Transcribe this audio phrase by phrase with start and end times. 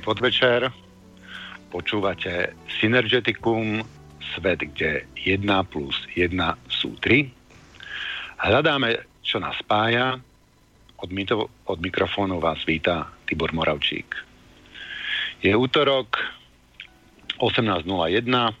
[0.00, 0.72] Dobrý podvečer.
[1.68, 3.84] Počúvate Synergeticum,
[4.32, 6.40] svet, kde 1 plus 1
[6.72, 7.28] sú 3.
[8.40, 10.16] Hľadáme, čo nás spája.
[11.04, 14.16] Od, mito, od mikrofónu vás víta Tibor Moravčík.
[15.44, 16.16] Je útorok
[17.36, 18.56] 18.01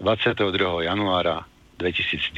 [0.00, 0.88] 22.
[0.88, 1.44] januára
[1.76, 2.32] 2019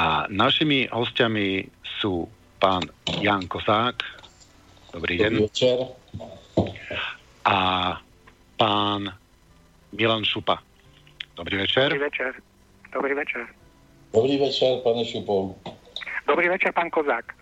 [0.00, 1.68] a našimi hostiami
[2.00, 2.24] sú
[2.56, 2.88] pán
[3.20, 4.17] Jan Kosák.
[4.92, 5.32] Dobrý deň.
[5.32, 5.78] Dobrý večer.
[7.44, 7.58] A
[8.56, 9.02] pán
[9.92, 10.60] Milan Šupa.
[11.36, 11.92] Dobrý večer.
[11.92, 12.32] Dobrý večer.
[12.92, 13.44] Dobrý večer.
[14.12, 15.60] Dobrý večer, pane Šupov.
[16.24, 17.36] Dobrý večer, pán Kozák.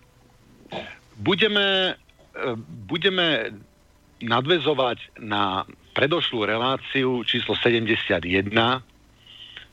[1.17, 1.95] Budeme,
[2.35, 2.55] e,
[2.87, 3.55] budeme
[4.19, 5.63] nadvezovať na
[5.95, 8.21] predošlú reláciu číslo 71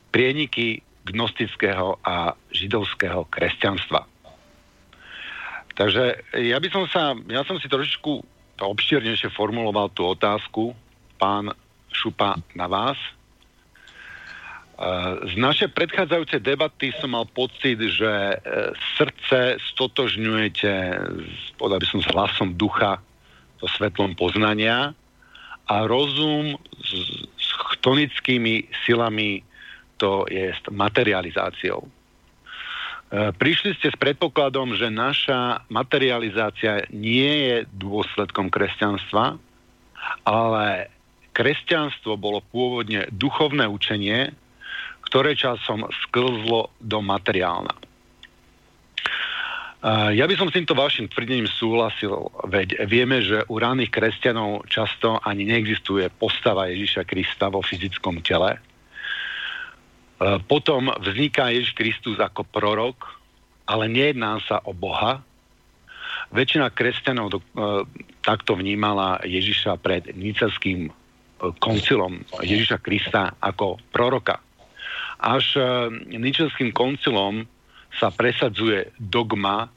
[0.09, 4.14] prieniky gnostického a židovského kresťanstva.
[5.75, 8.23] Takže ja by som sa, ja som si trošičku
[8.63, 10.71] obšírnejšie formuloval tú otázku,
[11.19, 11.51] pán
[11.91, 12.95] Šupa, na vás.
[12.95, 13.11] E,
[15.27, 18.35] z našej predchádzajúcej debaty som mal pocit, že e,
[18.95, 20.71] srdce stotožňujete,
[21.59, 23.03] povedal by som, s hlasom ducha,
[23.59, 24.95] so svetlom poznania
[25.67, 26.91] a rozum s,
[27.35, 29.43] s chtonickými silami
[29.95, 31.87] to je materializáciou.
[33.15, 39.39] E, prišli ste s predpokladom, že naša materializácia nie je dôsledkom kresťanstva,
[40.27, 40.91] ale
[41.31, 44.35] kresťanstvo bolo pôvodne duchovné učenie,
[45.07, 47.71] ktoré časom sklzlo do materiálna.
[47.71, 47.81] E,
[50.19, 55.23] ja by som s týmto vašim tvrdením súhlasil, veď vieme, že u ránych kresťanov často
[55.23, 58.59] ani neexistuje postava Ježíša Krista vo fyzickom tele,
[60.47, 63.19] potom vzniká Ježiš Kristus ako prorok,
[63.67, 65.19] ale nejedná sa o Boha.
[66.31, 67.45] Väčšina kresťanov do, e,
[68.23, 70.91] takto vnímala Ježiša pred Nicerským e,
[71.59, 74.39] koncilom Ježiša Krista ako proroka.
[75.15, 75.57] Až
[76.11, 77.47] Nicerským koncilom
[77.95, 79.71] sa presadzuje dogma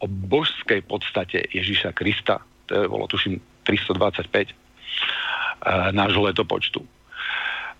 [0.00, 2.40] o božskej podstate Ježiša Krista.
[2.68, 3.36] To je bolo, tuším,
[3.68, 4.56] 325
[5.92, 6.80] nášho letopočtu.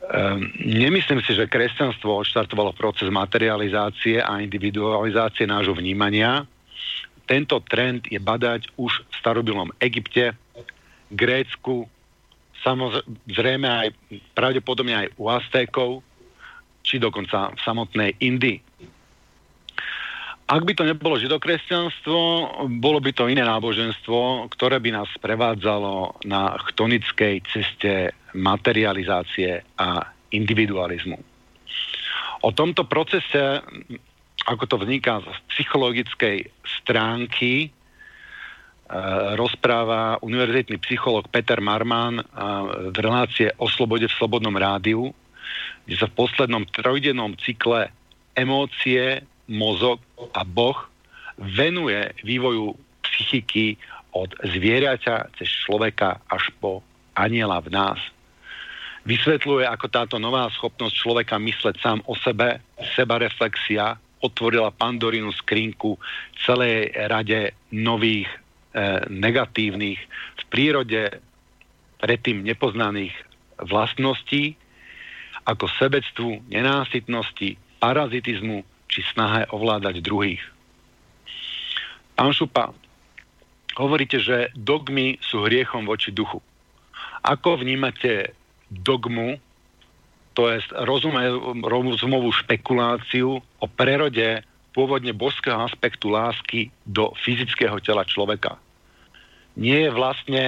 [0.09, 6.49] Um, nemyslím si, že kresťanstvo odštartovalo proces materializácie a individualizácie nášho vnímania.
[7.29, 10.33] Tento trend je badať už v starobilom Egypte,
[11.13, 11.85] Grécku,
[12.65, 13.89] samozrejme aj
[14.33, 15.91] pravdepodobne aj u Aztékov,
[16.85, 18.65] či dokonca v samotnej Indii.
[20.49, 22.21] Ak by to nebolo židokresťanstvo,
[22.81, 31.21] bolo by to iné náboženstvo, ktoré by nás prevádzalo na chtonickej ceste materializácie a individualizmu.
[32.49, 33.61] O tomto procese,
[34.49, 36.49] ako to vzniká z psychologickej
[36.81, 37.69] stránky, e,
[39.37, 42.25] rozpráva univerzitný psycholog Peter Marman e,
[42.89, 45.13] v relácie o slobode v Slobodnom rádiu,
[45.85, 47.93] kde sa v poslednom trojdennom cykle
[48.33, 49.99] emócie, mozog
[50.37, 50.77] a Boh
[51.41, 53.81] venuje vývoju psychiky
[54.13, 56.85] od zvieraťa cez človeka až po
[57.17, 58.01] aniela v nás.
[59.09, 62.61] Vysvetľuje, ako táto nová schopnosť človeka mysleť sám o sebe,
[62.93, 65.97] seba reflexia, otvorila pandorínu skrinku
[66.45, 68.39] celej rade nových e,
[69.09, 70.01] negatívnych,
[70.39, 71.23] v prírode
[72.03, 73.15] predtým nepoznaných
[73.63, 74.59] vlastností,
[75.47, 80.43] ako sebectvu, nenásytnosti, parazitizmu, či snahe ovládať druhých.
[82.19, 82.75] Pán Šupa,
[83.79, 86.43] hovoríte, že dogmy sú hriechom voči duchu.
[87.23, 88.35] Ako vnímate
[88.73, 89.39] dogmu,
[90.35, 90.63] to je
[91.63, 94.43] rozumovú špekuláciu o prerode
[94.75, 98.55] pôvodne božského aspektu lásky do fyzického tela človeka.
[99.59, 100.45] Nie je vlastne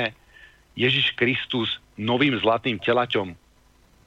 [0.79, 3.35] Ježiš Kristus novým zlatým telaťom,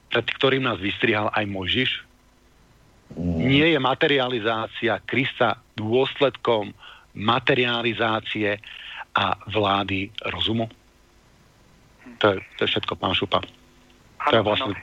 [0.08, 1.90] pred ktorým nás vystrihal aj Mojžiš?
[3.14, 6.72] Nie je materializácia Krista dôsledkom
[7.14, 8.58] materializácie
[9.14, 10.66] a vlády rozumu?
[12.18, 13.44] To je, to je všetko, pán Šupa.
[14.30, 14.74] To je vlastne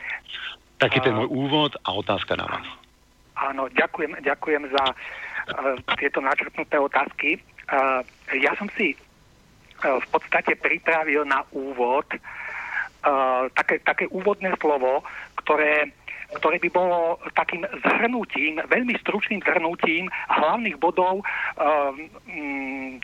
[0.79, 2.67] taký ten môj úvod a otázka na vás.
[3.37, 4.95] Áno, ďakujem, ďakujem za uh,
[5.97, 7.41] tieto načrtnuté otázky.
[7.69, 8.05] Uh,
[8.37, 15.01] ja som si uh, v podstate pripravil na úvod uh, také, také úvodné slovo,
[15.41, 15.89] ktoré
[16.37, 22.97] ktoré by bolo takým zhrnutím, veľmi stručným zhrnutím hlavných bodov, um,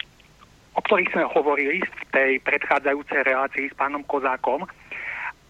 [0.77, 4.63] o ktorých sme hovorili v tej predchádzajúcej relácii s pánom Kozákom.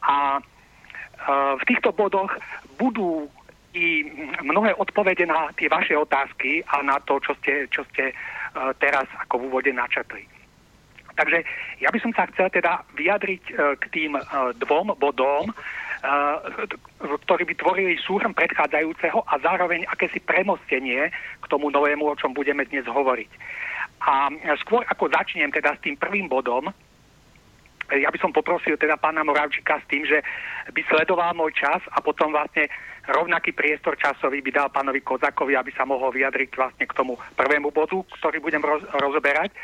[0.08, 2.34] A uh, v týchto bodoch
[2.82, 3.30] budú
[3.78, 4.10] i
[4.42, 9.06] mnohé odpovede na tie vaše otázky a na to, čo ste, čo ste uh, teraz
[9.28, 10.26] ako v úvode načetli.
[11.18, 11.42] Takže
[11.82, 14.22] ja by som sa chcel teda vyjadriť e, k tým e,
[14.62, 15.54] dvom bodom, e,
[17.28, 22.66] ktorí by tvorili súhrn predchádzajúceho a zároveň akési premostenie k tomu novému, o čom budeme
[22.70, 23.32] dnes hovoriť.
[24.06, 24.30] A
[24.62, 26.70] skôr ako začnem teda s tým prvým bodom,
[27.88, 30.20] ja by som poprosil teda pána Moravčíka s tým, že
[30.76, 32.68] by sledoval môj čas a potom vlastne
[33.08, 37.72] rovnaký priestor časový by dal pánovi Kozakovi, aby sa mohol vyjadriť vlastne k tomu prvému
[37.72, 39.56] bodu, ktorý budem roz, rozoberať.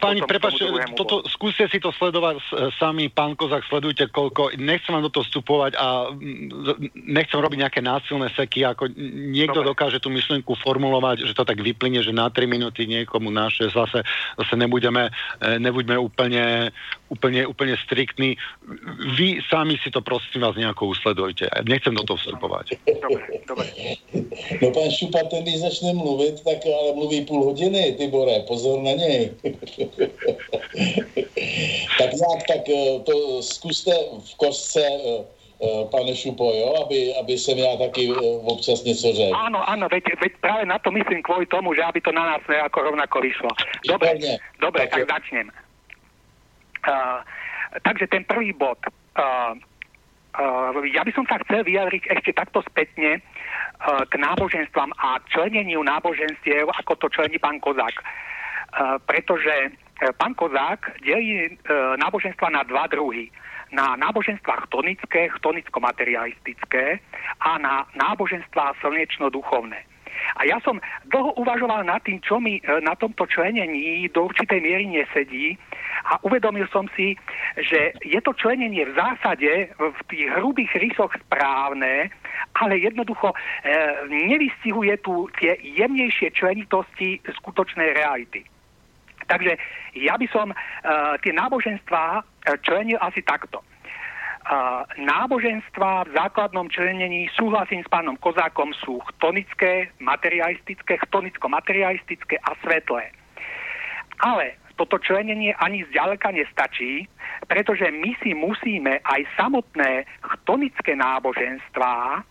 [0.00, 0.60] Pani, prepač,
[0.96, 2.40] toto, skúste si to sledovať
[2.76, 7.80] sami, pán Kozak, sledujte koľko, nechcem vám do toho vstupovať a mm, nechcem robiť nejaké
[7.80, 8.90] násilné seky, ako
[9.32, 9.70] niekto Dobre.
[9.72, 14.02] dokáže tú myšlienku formulovať, že to tak vyplyne, že na 3 minúty niekomu naše zase,
[14.36, 15.08] zase nebudeme,
[15.40, 16.74] e, nebuďme úplne,
[17.08, 18.36] úplne, úplne striktní.
[19.16, 21.46] Vy sami si to prosím vás nejako usledujte.
[21.66, 22.78] Nechcem do toho vstupovať.
[22.86, 23.66] Dobre, dobre.
[24.62, 28.92] No pán Šupa, ten když začne mluvit, tak ale mluví půl hodiny, Tibore, pozor na
[28.92, 29.30] něj.
[31.98, 33.90] tak nějak tak eh, to zkuste
[34.24, 35.24] v kostce eh,
[35.62, 38.12] eh, pane Šupo, jo, aby, aby jsem já taky
[38.44, 39.36] občas něco řekl.
[39.36, 42.40] Áno, áno, veď, veď práve na to myslím kvôli tomu, že aby to na nás
[42.48, 43.48] nejako rovnako vyšlo.
[43.88, 44.38] Dobre, Výborně.
[44.60, 45.50] dobre tak, tak začnem.
[46.88, 47.20] Uh,
[47.84, 48.78] takže ten prvý bod.
[49.20, 49.52] Uh,
[50.40, 55.84] uh, ja by som sa chcel vyjadriť ešte takto spätne uh, k náboženstvám a členeniu
[55.84, 58.00] náboženstiev, ako to člení pán Kozák.
[58.00, 58.30] Uh,
[59.06, 59.68] pretože e,
[60.16, 61.50] pán Kozák delí e,
[61.98, 63.30] náboženstva na dva druhy.
[63.70, 66.98] Na náboženstva chtonické, chtonicko-materialistické
[67.38, 69.86] a na náboženstva slnečno-duchovné.
[70.36, 74.86] A ja som dlho uvažoval nad tým, čo mi na tomto členení do určitej miery
[74.90, 75.54] nesedí
[76.10, 77.14] a uvedomil som si,
[77.56, 82.10] že je to členenie v zásade v tých hrubých rysoch správne,
[82.56, 83.36] ale jednoducho e,
[84.08, 88.42] nevystihuje tu tie jemnejšie členitosti skutočnej reality.
[89.30, 89.54] Takže
[89.94, 92.24] ja by som uh, tie náboženstvá uh,
[92.66, 93.62] členil asi takto.
[94.50, 103.14] Uh, náboženstva v základnom členení súhlasím s pánom Kozákom sú chtonické, materialistické, chtonicko-materialistické a svetlé.
[104.18, 107.04] Ale toto členenie ani zďaleka nestačí,
[107.46, 112.24] pretože my si musíme aj samotné chtonické náboženstvá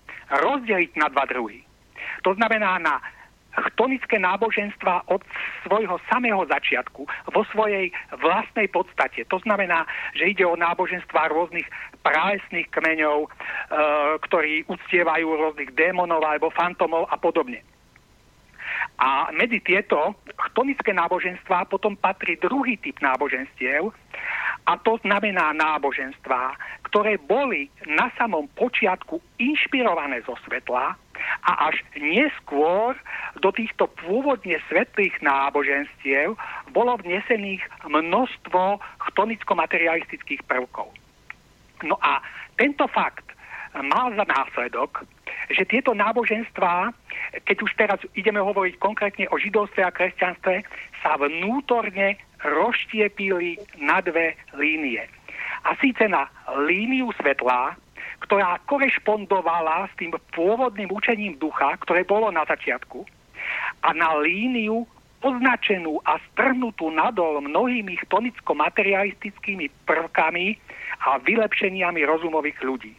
[0.43, 1.62] rozdeliť na dva druhy.
[2.25, 2.97] To znamená na
[3.67, 5.21] chtonické náboženstva od
[5.67, 9.27] svojho samého začiatku, vo svojej vlastnej podstate.
[9.27, 9.83] To znamená,
[10.15, 11.67] že ide o náboženstva rôznych
[12.01, 13.29] pralesných kmeňov, e,
[14.23, 17.61] ktorí uctievajú rôznych démonov alebo fantomov a podobne.
[18.99, 20.15] A medzi tieto
[20.51, 23.91] chtonické náboženstvá potom patrí druhý typ náboženstiev,
[24.67, 26.53] a to znamená náboženstva,
[26.85, 30.93] ktoré boli na samom počiatku inšpirované zo svetla
[31.43, 32.95] a až neskôr
[33.39, 36.35] do týchto pôvodne svetlých náboženstiev
[36.71, 40.91] bolo vnesených množstvo chtonicko-materialistických prvkov.
[41.83, 42.19] No a
[42.59, 43.29] tento fakt
[43.73, 45.05] mal za následok,
[45.53, 46.91] že tieto náboženstvá,
[47.45, 50.65] keď už teraz ideme hovoriť konkrétne o židovstve a kresťanstve,
[50.99, 55.05] sa vnútorne rozštiepili na dve línie.
[55.67, 56.27] A síce na
[56.65, 57.75] líniu svetla,
[58.23, 63.05] ktorá korešpondovala s tým pôvodným učením ducha, ktoré bolo na začiatku,
[63.83, 64.83] a na líniu
[65.19, 70.55] označenú a strhnutú nadol mnohými tonicko-materialistickými prvkami
[71.03, 72.93] a vylepšeniami rozumových ľudí.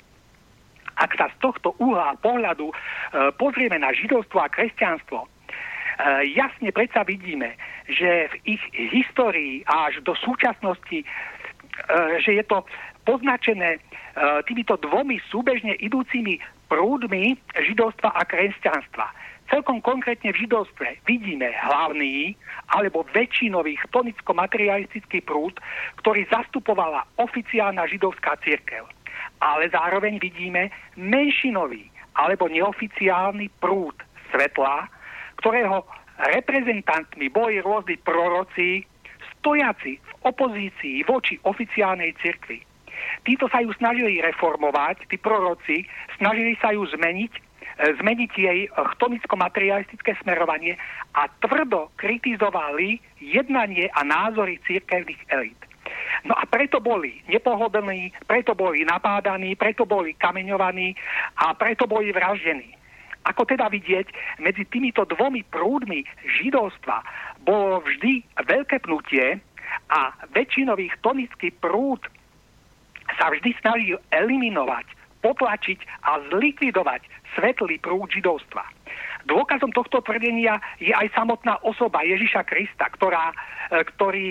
[1.00, 2.74] Ak sa z tohto uhla pohľadu e,
[3.40, 5.24] pozrieme na židovstvo a kresťanstvo,
[6.00, 12.64] Eh, jasne predsa vidíme, že v ich histórii až do súčasnosti, eh, že je to
[13.10, 13.80] poznačené eh,
[14.46, 16.38] týmito dvomi súbežne idúcimi
[16.70, 19.10] prúdmi židovstva a kresťanstva.
[19.50, 22.38] Celkom konkrétne v židovstve vidíme hlavný
[22.70, 25.58] alebo väčšinový chtonicko-materialistický prúd,
[25.98, 28.86] ktorý zastupovala oficiálna židovská církev.
[29.42, 33.98] Ale zároveň vidíme menšinový alebo neoficiálny prúd
[34.30, 34.86] svetla,
[35.42, 35.82] ktorého
[36.30, 38.86] reprezentantmi boli rôzni proroci,
[39.34, 42.69] stojaci v opozícii voči oficiálnej cirkvi.
[43.24, 45.84] Títo sa ju snažili reformovať, tí proroci,
[46.16, 47.40] snažili sa ju zmeniť, e,
[48.00, 48.60] zmeniť jej
[48.96, 50.76] chtonicko-materialistické smerovanie
[51.14, 55.60] a tvrdo kritizovali jednanie a názory církevných elít.
[56.24, 60.92] No a preto boli nepohodlní, preto boli napádaní, preto boli kameňovaní
[61.40, 62.76] a preto boli vraždení.
[63.24, 64.08] Ako teda vidieť,
[64.40, 66.04] medzi týmito dvomi prúdmi
[66.40, 67.04] židovstva
[67.44, 69.36] bolo vždy veľké pnutie
[69.92, 70.00] a
[70.32, 72.00] väčšinový tonický prúd
[73.18, 74.86] sa vždy snažil eliminovať,
[75.24, 77.02] potlačiť a zlikvidovať
[77.38, 78.64] svetlý prúd židovstva.
[79.28, 83.30] Dôkazom tohto tvrdenia je aj samotná osoba Ježiša Krista, ktorá,
[83.70, 84.28] e, ktorý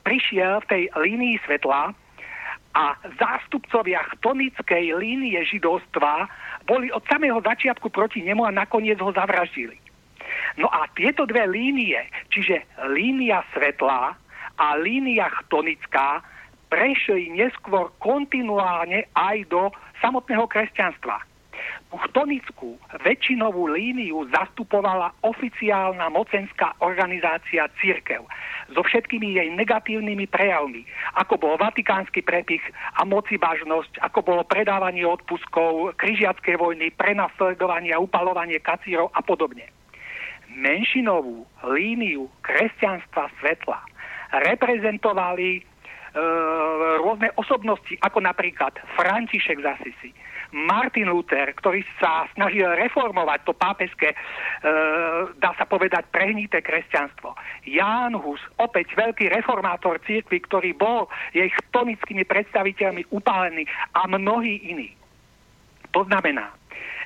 [0.00, 1.92] prišiel v tej línii svetla
[2.76, 2.84] a
[3.16, 6.28] zástupcovia chtonickej línie židovstva
[6.68, 9.76] boli od samého začiatku proti nemu a nakoniec ho zavraždili.
[10.60, 12.00] No a tieto dve línie,
[12.32, 14.16] čiže línia svetla
[14.56, 16.24] a línia chtonická,
[16.66, 19.70] prešli neskôr kontinuálne aj do
[20.02, 21.22] samotného kresťanstva.
[21.96, 28.28] Chtonickú väčšinovú líniu zastupovala oficiálna mocenská organizácia Církev
[28.68, 30.84] so všetkými jej negatívnymi prejavmi,
[31.16, 32.60] ako bol vatikánsky prepich
[33.00, 39.70] a mocibažnosť, ako bolo predávanie odpuskov, križiacké vojny, prenasledovanie a upalovanie kacírov a podobne.
[40.52, 43.80] Menšinovú líniu kresťanstva svetla
[44.44, 45.64] reprezentovali
[47.02, 50.10] rôzne osobnosti, ako napríklad František z Asisi,
[50.54, 54.16] Martin Luther, ktorý sa snažil reformovať to pápežské, e,
[55.36, 57.34] dá sa povedať, prehnité kresťanstvo.
[57.66, 64.94] Ján Hus, opäť veľký reformátor cirkvi, ktorý bol jej chtonickými predstaviteľmi upálený a mnohí iní.
[65.92, 66.54] To znamená,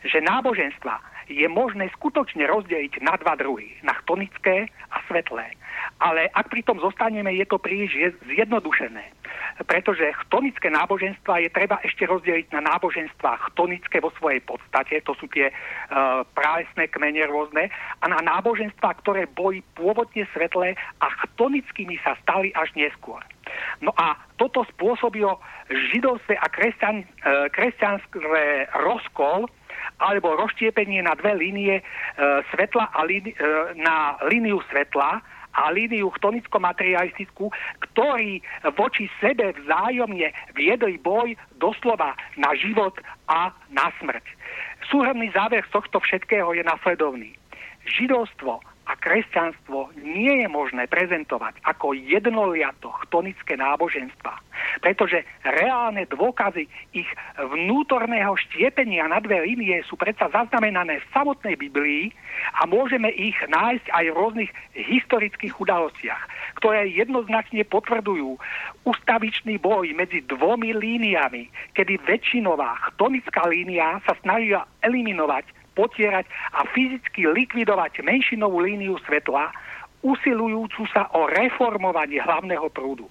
[0.05, 5.55] že náboženstva je možné skutočne rozdeliť na dva druhy, na chtonické a svetlé.
[6.03, 9.21] Ale ak pritom zostaneme, je to príliš zjednodušené
[9.67, 15.29] pretože chtonické náboženstva je treba ešte rozdeliť na náboženstva chtonické vo svojej podstate, to sú
[15.29, 17.69] tie uh, právesné kmene rôzne,
[18.01, 23.21] a na náboženstva, ktoré boli pôvodne svetlé a chtonickými sa stali až neskôr.
[23.83, 25.43] No a toto spôsobilo
[25.93, 28.21] židovské a kresťan, uh, kresťanské
[28.81, 29.51] rozkol,
[29.99, 35.21] alebo rozštiepenie na dve línie uh, svetla a líni, uh, na líniu svetla
[35.51, 37.51] a líniu chtonicko-materialistickú,
[37.91, 38.39] ktorí
[38.79, 42.95] voči sebe vzájomne viedli boj doslova na život
[43.27, 44.23] a na smrť.
[44.87, 47.35] Súhrný záver z tohto všetkého je nasledovný.
[47.99, 54.35] Židovstvo a kresťanstvo nie je možné prezentovať ako jednoliato chtonické náboženstva,
[54.83, 57.07] pretože reálne dôkazy ich
[57.39, 62.11] vnútorného štiepenia na dve línie sú predsa zaznamenané v samotnej Biblii
[62.59, 66.23] a môžeme ich nájsť aj v rôznych historických udalostiach,
[66.59, 68.43] ktoré jednoznačne potvrdujú
[68.83, 71.47] ustavičný boj medzi dvomi líniami,
[71.79, 79.49] kedy väčšinová chtonická línia sa snažila eliminovať potierať a fyzicky likvidovať menšinovú líniu svetla,
[80.05, 83.09] usilujúcu sa o reformovanie hlavného prúdu.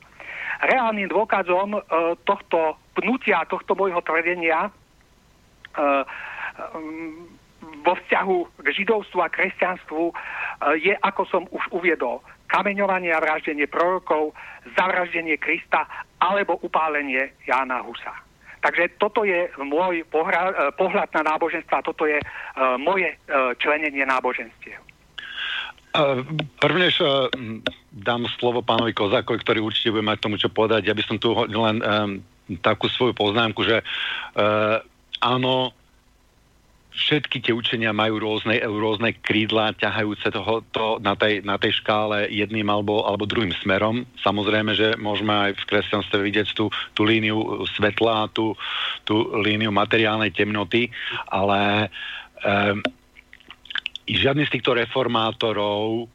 [0.61, 1.79] Reálnym dôkazom e,
[2.29, 6.03] tohto pnutia, tohto môjho tvrdenia e, e,
[7.81, 10.13] vo vzťahu k židovstvu a kresťanstvu e,
[10.83, 12.21] je, ako som už uviedol,
[12.51, 14.35] kameňovanie a vraždenie prorokov,
[14.75, 15.87] zavraždenie Krista
[16.19, 18.28] alebo upálenie Jána Husa.
[18.59, 24.03] Takže toto je môj pohra, e, pohľad na náboženstva, toto je uh, moje uh, členenie
[24.03, 24.79] náboženstiev.
[25.95, 26.21] Uh,
[27.89, 30.91] dám slovo pánovi Kozákovi, ktorý určite bude mať tomu čo povedať.
[30.91, 32.21] Ja by som tu len um,
[32.61, 34.83] takú svoju poznámku, že uh,
[36.89, 42.27] všetky tie učenia majú rôzne, rôzne krídla ťahajúce toho, to na, tej, na tej škále
[42.27, 44.09] jedným alebo, alebo druhým smerom.
[44.25, 48.57] Samozrejme, že môžeme aj v kresťanstve vidieť tú, tú líniu svetla, tú,
[49.05, 50.89] tú líniu materiálnej temnoty,
[51.29, 51.93] ale
[52.41, 52.81] um,
[54.09, 56.09] žiadny z týchto reformátorov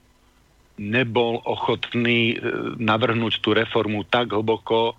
[0.75, 2.37] nebol ochotný e,
[2.83, 4.99] navrhnúť tú reformu tak hlboko,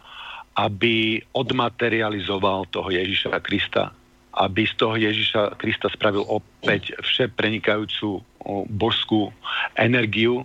[0.56, 3.92] aby odmaterializoval toho Ježiša Krista
[4.36, 8.20] aby z toho Ježiša Krista spravil opäť vše prenikajúcu
[8.68, 9.32] božskú
[9.80, 10.44] energiu,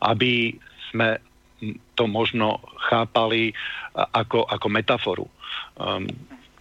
[0.00, 0.56] aby
[0.88, 1.20] sme
[1.98, 3.52] to možno chápali
[3.94, 5.26] ako, ako metaforu.
[5.76, 6.06] Um,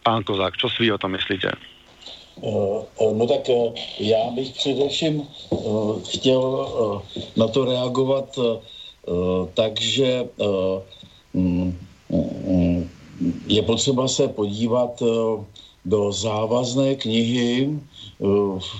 [0.02, 1.54] pán Kozák, čo si vy o tom myslíte?
[2.38, 3.50] Uh, uh, no tak
[4.00, 5.24] já bych především
[6.06, 6.42] chtěl
[7.36, 8.40] na to reagovat
[9.54, 10.24] takže
[11.34, 12.90] mm, mm,
[13.48, 15.04] je potřeba se podívat
[15.88, 18.26] do závazné knihy eh,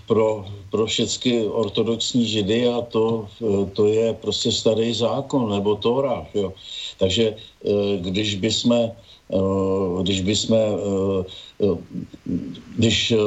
[0.08, 6.28] pro, pro všechny ortodoxní židy a to, eh, to je prostě starý zákon nebo Tóra.
[6.36, 6.54] Jo.
[7.00, 8.92] Takže eh, když bychom
[10.02, 10.56] když bychom
[12.78, 13.18] když eh,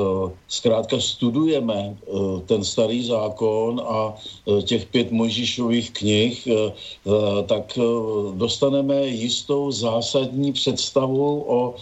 [0.48, 2.10] zkrátka studujeme eh,
[2.46, 6.48] ten starý zákon a eh, těch pět Mojžíšových knih,
[7.46, 7.78] tak
[8.34, 11.74] dostaneme jistou zásadní představu o,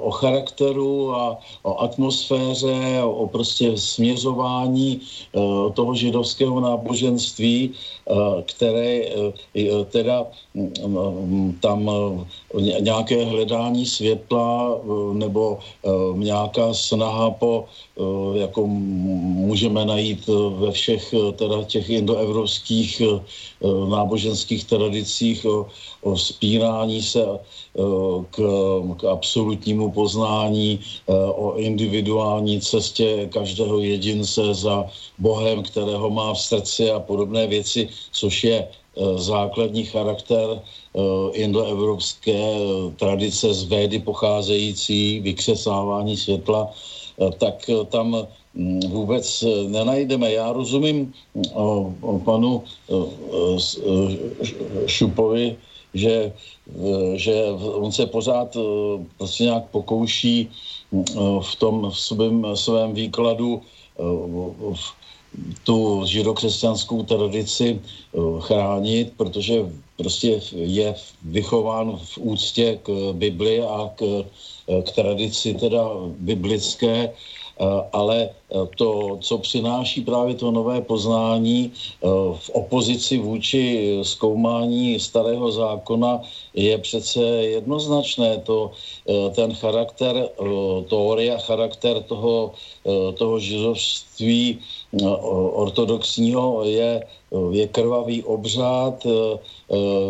[0.00, 5.00] o charakteru a o atmosféře, o prostě směřování
[5.74, 7.70] toho židovského náboženství,
[8.46, 9.00] které
[9.90, 11.90] teda mm, mm, tam
[12.80, 14.78] nějaké hledání světla
[15.12, 15.58] nebo
[16.14, 17.64] nějaká snaha po,
[18.34, 23.02] jako můžeme najít ve všech teda těch indoevropských
[23.88, 25.66] náboženských tradicích o,
[26.02, 27.24] o spírání se
[28.30, 28.36] k,
[28.96, 30.80] k absolutnímu poznání,
[31.34, 34.86] o individuální cestě každého jedince za
[35.18, 38.68] Bohem, kterého má v srdci a podobné věci, což je
[39.16, 40.60] základní charakter
[41.32, 42.54] indoevropské
[42.96, 46.70] tradice z Védy pocházející, vykřesávání světla,
[47.38, 50.32] tak tam hm, vůbec nenajdeme.
[50.32, 51.12] Já rozumím
[52.24, 52.62] panu
[54.86, 55.56] Šupovi,
[55.94, 56.32] že,
[57.14, 58.56] že on se pořád
[59.18, 60.48] prostě nějak pokouší
[61.40, 63.62] v tom v svém, svém výkladu
[64.74, 64.92] v,
[65.64, 67.80] tu židokřesťanskou tradici
[68.40, 69.64] chránit, protože
[69.96, 74.24] prostě je vychován v úctě k Bibli a k,
[74.84, 77.12] k tradici teda biblické
[77.62, 85.00] Eh, ale eh, to, co přináší právě to nové poznání eh, v opozici vůči zkoumání
[85.00, 86.20] starého zákona,
[86.54, 87.20] je přece
[87.60, 88.38] jednoznačné.
[88.38, 88.72] To,
[89.34, 90.28] ten charakter,
[90.88, 92.52] teorie a charakter toho,
[93.14, 94.58] toho židovství
[95.52, 97.04] ortodoxního je,
[97.50, 99.06] je krvavý obřád,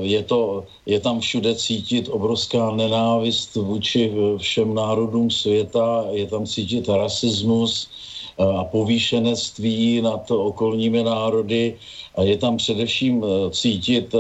[0.03, 6.89] je, to, je tam všude cítit obrovská nenávist vůči všem národům světa, je tam cítit
[6.89, 7.89] rasismus
[8.39, 11.79] a povýšenectví nad okolními národy
[12.15, 14.15] a je tam především cítit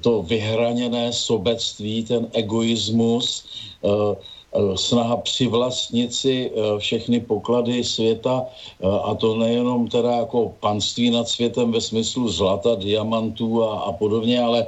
[0.00, 3.44] to vyhraněné sobectví, ten egoismus,
[4.74, 8.44] snaha přivlastnit si eh, všechny poklady světa
[8.80, 13.92] eh, a to nejenom teda jako panství nad světem ve smyslu zlata, diamantů a, a
[13.92, 14.66] podobně, ale,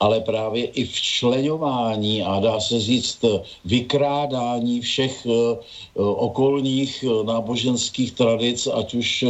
[0.00, 3.24] ale právě i včlenování a dá se říct
[3.64, 5.26] vykrádání všech
[5.94, 9.24] okolních náboženských tradic, ať už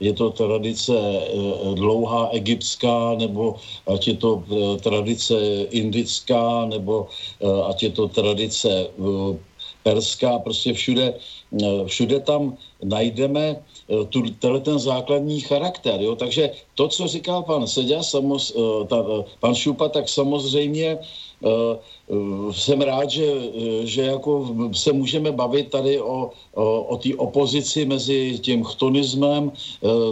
[0.00, 0.92] je to tradice
[1.74, 4.42] dlouhá egyptská, nebo ať je to
[4.82, 5.34] tradice
[5.70, 7.08] indická, nebo
[7.68, 8.86] ať je to tradice
[9.82, 11.14] perská, prostě všude,
[11.62, 13.56] eh, všude tam najdeme.
[13.56, 13.67] eh,
[14.08, 16.00] tu, tenhle ten základní charakter.
[16.00, 16.16] Jo?
[16.16, 19.04] Takže to, co říkal pan Seďa, samoz, eh, ta,
[19.40, 20.98] pan Šupa, tak samozřejmě
[22.50, 23.26] jsem rád, že,
[23.84, 29.52] že jako se můžeme bavit tady o, o, o té opozici mezi tím chtonismem,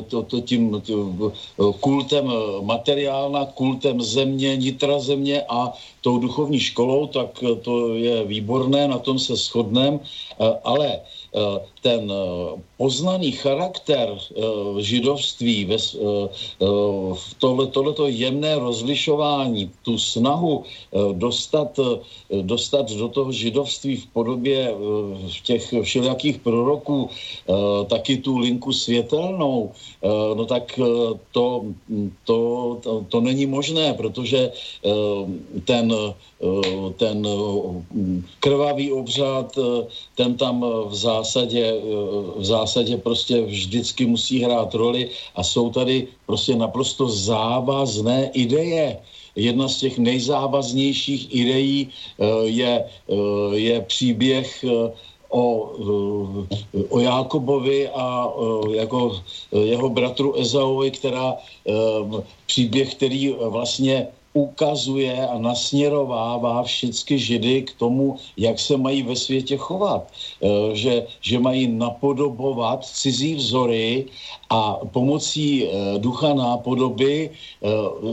[0.08, 1.32] to, to tím to,
[1.80, 8.98] kultem materiálna, kultem země, nitra země a tou duchovní školou, tak to je výborné, na
[8.98, 9.98] tom se shodneme,
[10.64, 11.15] ale Eh,
[11.82, 12.16] ten eh,
[12.76, 14.42] poznaný charakter eh,
[14.80, 15.68] židovství,
[17.38, 20.64] tohle, tohleto jemné rozlišování, tu snahu
[21.12, 21.80] dostat,
[22.42, 24.74] dostat do toho židovství v podobě
[25.42, 27.10] těch všelijakých proroků
[27.88, 29.72] taky tu linku světelnou,
[30.34, 30.80] no tak
[31.32, 31.64] to,
[32.24, 34.52] to, to, to není možné, protože
[35.64, 35.94] ten
[36.36, 40.94] Eh, ten eh, krvavý obřad, eh, ten tam v
[42.36, 48.98] v zásadě prostě vždycky musí hrát roli a jsou tady prostě naprosto závazné ideje.
[49.36, 51.88] Jedna z těch nejzávaznějších ideí
[52.44, 52.84] je,
[53.52, 54.64] je příběh
[55.28, 55.72] o,
[56.88, 58.32] o Jákobovi a
[58.70, 59.20] jako
[59.52, 61.36] jeho bratru Ezauovi, která
[62.46, 69.56] příběh, který vlastně ukazuje a nasměrovává všechny židy k tomu, jak se mají ve světě
[69.56, 70.12] chovat.
[70.12, 74.12] E, že, že mají napodobovat cizí vzory
[74.52, 75.68] a pomocí e,
[75.98, 77.34] ducha nápodoby e,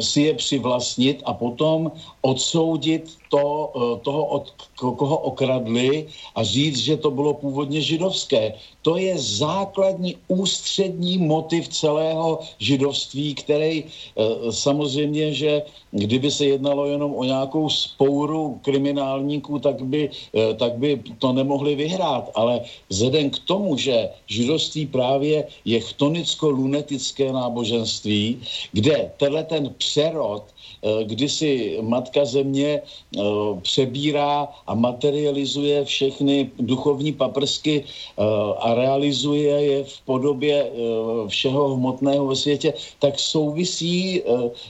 [0.02, 4.46] si je přivlastnit a potom odsoudit to, toho, od
[4.78, 8.54] koho okradli a říct, že to bylo původně židovské.
[8.84, 13.84] To je základní ústřední motiv celého židovství, který
[14.52, 21.02] samozřejmě, že kdyby se jednalo jenom o nějakou spouru kriminálníků, tak by, eh, tak by
[21.20, 22.32] to nemohli vyhrát.
[22.36, 28.42] Ale vzhledem k tomu, že židovství právě je chtonicko-lunetické náboženství,
[28.72, 30.53] kde tenhle ten přerod Eh,
[31.04, 33.22] kdy si Matka Země eh,
[33.62, 38.24] přebírá a materializuje všechny duchovní paprsky eh,
[38.60, 40.72] a realizuje je v podobě
[41.28, 44.22] všeho hmotného ve světě, tak souvisí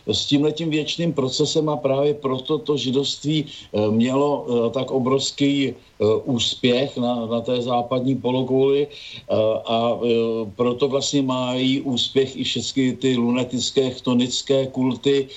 [0.07, 3.45] s tímhletím věčným procesem a právě proto to židovství
[3.91, 10.09] mělo tak obrovský Eh, úspěch na, na té západní polokouli eh, a eh,
[10.55, 15.27] proto vlastně mají úspěch i všechny ty lunetické, chtonické kulty,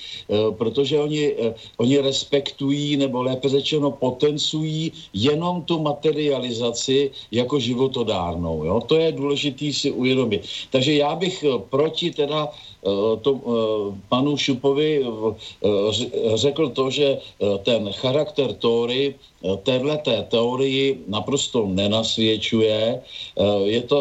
[0.51, 1.33] protože oni,
[1.77, 8.63] oni respektují, nebo lépe řečeno potencují jenom tu materializaci jako životodárnou.
[8.63, 8.81] Jo?
[8.87, 10.41] To je důležité si uvědomit.
[10.71, 12.47] Takže já bych proti teda
[13.21, 13.31] to,
[14.09, 15.05] panu Šupovi
[16.35, 17.17] řekl to, že
[17.63, 19.15] ten charakter Tóry
[19.63, 23.01] téhle teorii naprosto nenasvědčuje.
[23.01, 23.99] Eh, je to,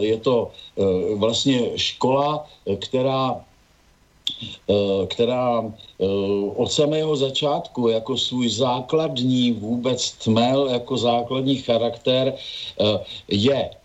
[0.00, 2.46] eh, je to eh, vlastně škola,
[2.80, 3.44] která
[5.08, 5.72] která
[6.56, 12.34] od samého začátku jako svůj základní vůbec tmel, jako základní charakter
[13.28, 13.83] je Eh, eh,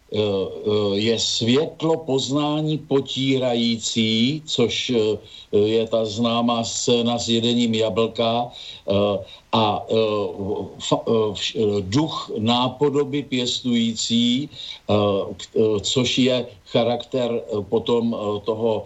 [0.94, 5.18] je světlo poznání potírající, což eh,
[5.58, 8.50] je ta známá scéna s jedením jablka
[9.52, 9.86] a
[11.80, 14.50] duch nápodoby pěstující,
[15.82, 18.86] což je charakter potom toho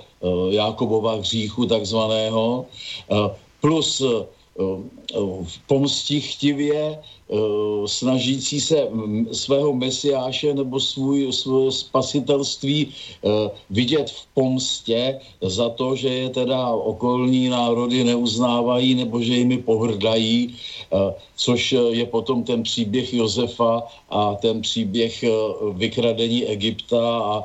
[0.49, 2.65] Jákobova hříchu takzvaného,
[3.61, 4.03] plus
[5.67, 7.22] pomstichtivě Eh,
[7.85, 8.87] snažící se
[9.31, 13.29] svého mesiáše nebo svůj, svůj spasitelství eh,
[13.69, 20.55] vidět v pomstě za to, že je teda okolní národy neuznávají nebo že jimi pohrdají,
[20.93, 25.23] eh, což je potom ten příběh Josefa a ten příběh
[25.73, 27.43] vykradení Egypta a,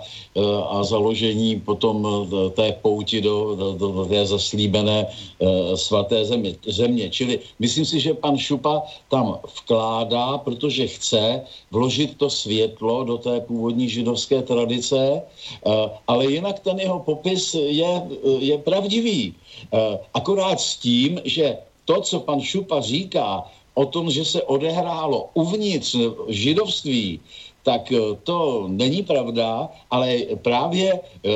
[0.69, 2.07] a založení potom
[2.55, 5.07] té pouti do, do, do té zaslíbené
[5.75, 6.55] svaté země.
[6.67, 7.11] země.
[7.11, 13.19] Čili myslím si, že pan Šupa tam vkládá vkládá, protože chce vložit to světlo do
[13.19, 15.71] té původní židovské tradice, eh,
[16.07, 18.03] ale jinak ten jeho popis je,
[18.39, 19.35] je pravdivý.
[19.71, 23.47] Eh, akorát s tím, že to, co pan Šupa říká
[23.79, 25.97] o tom, že se odehrálo uvnitř
[26.29, 27.21] židovství,
[27.69, 31.31] tak eh, to není pravda, ale právě eh,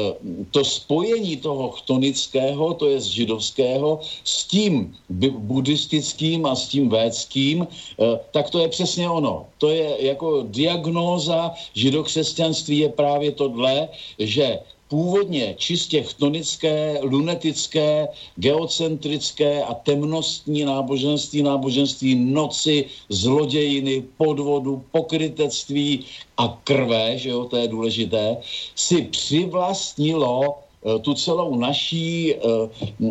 [0.48, 4.96] to spojení toho chtonického, to je z židovského, s tím
[5.28, 9.44] buddhistickým a s tím védským, eh, tak to je přesně ono.
[9.60, 19.74] To je jako diagnóza židokřesťanství je právě tohle, že původně čistě chtonické, lunetické, geocentrické a
[19.74, 26.04] temnostní náboženství, náboženství noci, zlodějiny, podvodu, pokrytectví
[26.36, 28.36] a krve, že jo, to je důležité,
[28.76, 30.60] si přivlastnilo
[31.02, 32.34] tu celou naší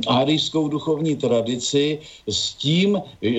[0.08, 3.32] árijskou eh, duchovní tradici s tím, eh,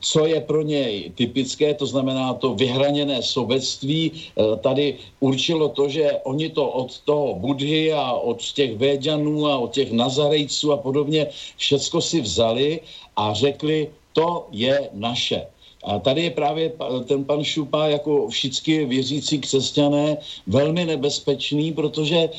[0.00, 4.12] co je pro něj typické, to znamená to vyhraněné sobectví,
[4.60, 9.72] tady určilo to, že oni to od toho Budhy a od těch Véďanů a od
[9.72, 11.26] těch Nazarejců a podobně
[11.56, 12.80] všecko si vzali
[13.16, 15.55] a řekli, to je naše.
[15.86, 16.72] A tady je právě
[17.04, 22.30] ten pan Šupa jako všichni věřící křesťané velmi nebezpečný, protože e,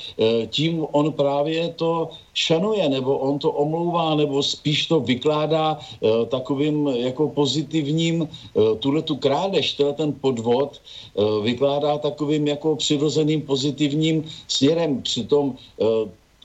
[0.48, 6.88] tím on právě to šanuje, nebo on to omlouvá, nebo spíš to vykládá e, takovým
[6.88, 10.82] jako pozitivním, e, tuhle tu krádež, teda ten podvod,
[11.44, 15.02] vykládá takovým jako přirozeným pozitivním směrem.
[15.02, 15.56] Přitom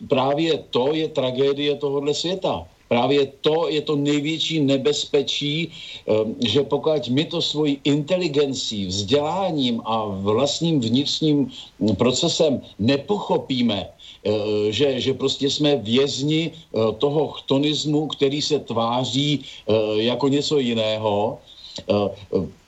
[0.09, 2.67] právě to je tragédie tohohle světa.
[2.92, 5.72] Právě to je to největší nebezpečí,
[6.05, 11.48] ehm, že pokud my to svojí inteligencí, vzděláním a vlastním vnitřním
[11.96, 14.31] procesem nepochopíme, eh,
[14.68, 19.72] že, že prostě jsme vězni eh, toho chtonismu, který se tváří eh,
[20.12, 21.40] jako něco jiného,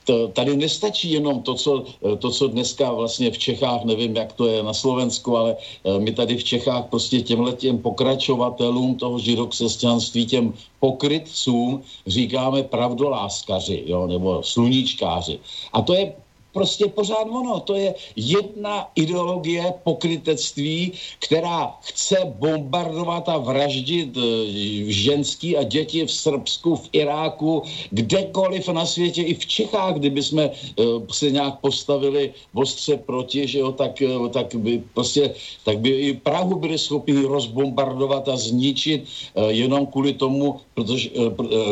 [0.05, 1.83] to, tady nestačí jenom to co,
[2.19, 6.11] to, co dneska vlastně v Čechách, nevím, jak to je na Slovensku, ale eh, my
[6.11, 14.43] tady v Čechách prostě těmhle těm pokračovatelům toho židokřesťanství, těm pokrytcům říkáme pravdoláskaři, jo, nebo
[14.43, 15.39] sluníčkáři.
[15.73, 16.13] A to je
[16.55, 17.59] prostě pořád ono.
[17.59, 24.23] To je jedna ideologie pokrytectví, která chce bombardovat a vraždit eh,
[24.87, 30.43] ženský a děti v Srbsku, v Iráku, kdekoliv na světě, i v Čechách, kdyby jsme
[30.47, 35.35] eh, se nějak postavili ostře proti, že jo, tak, eh, tak, by prostě,
[35.67, 39.03] tak by i Prahu byli schopni rozbombardovat a zničit
[39.35, 41.09] jenom kvůli tomu, protože,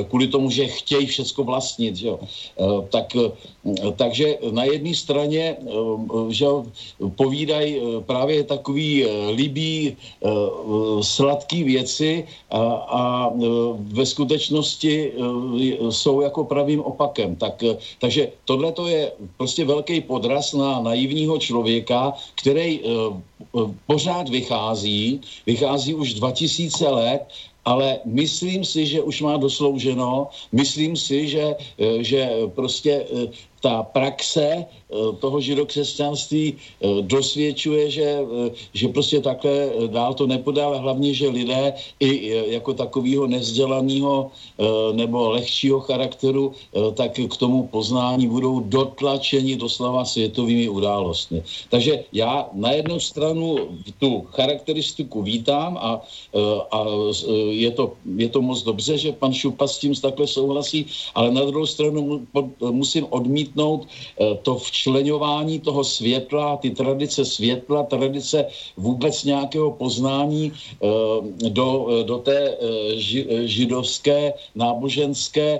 [0.09, 1.95] kvůli tomu, že chtějí všecko vlastnit.
[1.95, 2.19] Že jo.
[2.89, 3.15] Tak,
[3.95, 5.57] takže na jedné straně
[6.29, 6.45] že
[7.15, 9.97] povídají právě takový líbí
[11.01, 13.31] sladký věci a, a
[13.77, 15.11] ve skutečnosti
[15.89, 17.35] jsou jako pravým opakem.
[17.35, 17.63] Tak,
[17.99, 22.81] takže tohle to je prostě velký podraz na naivního člověka, který
[23.87, 27.23] pořád vychází, vychází už 2000 let
[27.65, 31.55] ale myslím si, že už má doslouženo, myslím si, že,
[31.99, 33.05] že prostě
[33.63, 34.67] ta praxe
[35.19, 41.29] toho židokřesťanství eh, dosvědčuje, že, eh, že prostě takhle dál to nepodá, ale hlavně, že
[41.29, 42.11] lidé i
[42.53, 44.31] jako takového nezdělaného
[44.93, 46.53] nebo lehčího charakteru,
[46.93, 51.43] tak k tomu poznání budou dotlačeni doslova světovými událostmi.
[51.69, 53.55] Takže já na jednu stranu
[53.99, 56.01] tu charakteristiku vítám a,
[56.71, 56.79] a
[57.49, 61.45] je, to, je to moc dobře, že pan Šupa s tím takhle souhlasí, ale na
[61.45, 62.27] druhou stranu
[62.61, 63.87] musím odmítnout
[64.43, 68.45] to včas včlenování toho světla, ty tradice světla, tradice
[68.77, 75.59] vůbec nějakého poznání eh, do, eh, do té eh, židovské náboženské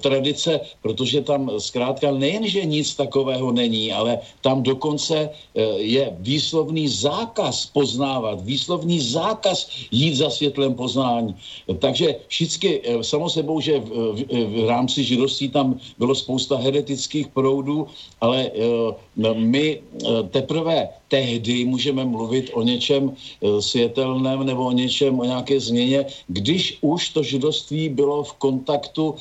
[0.00, 5.30] tradice, protože tam zkrátka nejenže nic takového není, ale tam dokonce
[5.76, 11.36] je výslovný zákaz poznávat, výslovný zákaz jít za světlem poznání.
[11.78, 17.86] Takže všichni, samo sebou, že v, v, v rámci židovství tam bylo spousta heretických proudů,
[18.20, 25.20] ale eh, my eh, teprve tehdy můžeme mluvit o něčem eh, světelném nebo o něčem,
[25.20, 29.14] o nějaké změně, když už to židovství bylo v kontaktu,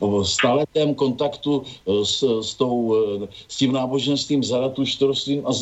[0.00, 1.62] v staletém kontaktu
[2.02, 2.94] s, s, tou,
[3.48, 5.52] s tím náboženstvím Zaratuštorstvím a,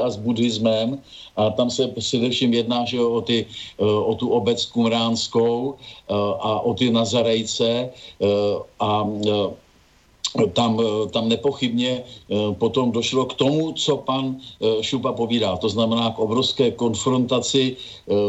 [0.00, 0.98] a s buddhismem.
[1.36, 3.46] A tam se především jedná že o, ty,
[3.78, 5.74] o tu obec kumránskou
[6.40, 7.90] a o ty Nazarejce
[8.80, 9.06] a
[10.52, 15.56] tam, eh, tam nepochybně eh, potom došlo k tomu, co pan eh, Šupa povídá.
[15.56, 17.76] To znamená k obrovské konfrontaci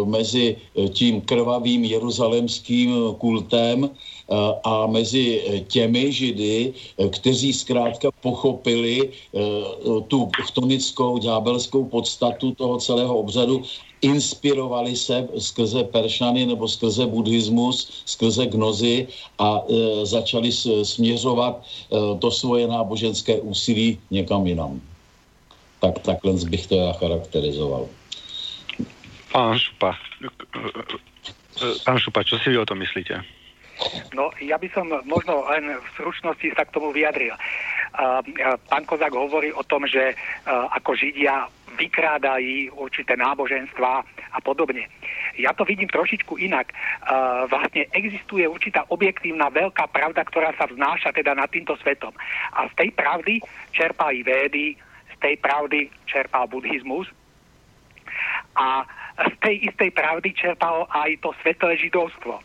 [0.05, 0.55] mezi
[0.91, 3.89] tím krvavým jeruzalemským kultem
[4.63, 6.73] a mezi těmi židy,
[7.11, 9.09] kteří zkrátka pochopili
[10.07, 13.63] tu chtonickou ďábelskou podstatu toho celého obřadu
[14.01, 19.07] inspirovali se skrze Peršany nebo skrze buddhismus, skrze gnozy
[19.39, 19.61] a
[20.03, 20.51] začali
[20.83, 21.63] směřovat
[22.19, 24.81] to svoje náboženské úsilí někam jinam.
[25.79, 27.87] Tak takhle bych to já charakterizoval.
[29.31, 29.95] Pán Šupa,
[31.85, 33.21] pán Šupa, čo si vy o tom myslíte?
[34.11, 37.31] No, ja by som možno len v stručnosti sa k tomu vyjadril.
[38.67, 40.13] Pán Kozák hovorí o tom, že
[40.47, 41.47] ako Židia
[41.79, 44.03] vykrádají určité náboženstva
[44.35, 44.91] a podobne.
[45.39, 46.75] Ja to vidím trošičku inak.
[47.47, 52.11] Vlastne existuje určitá objektívna veľká pravda, ktorá sa vznáša teda nad týmto svetom.
[52.51, 53.39] A z tej pravdy
[53.71, 54.75] čerpali védy,
[55.07, 57.07] z tej pravdy čerpal buddhizmus
[58.59, 58.83] a
[59.23, 62.43] z tej istej pravdy čerpalo aj to svetlé židovstvo.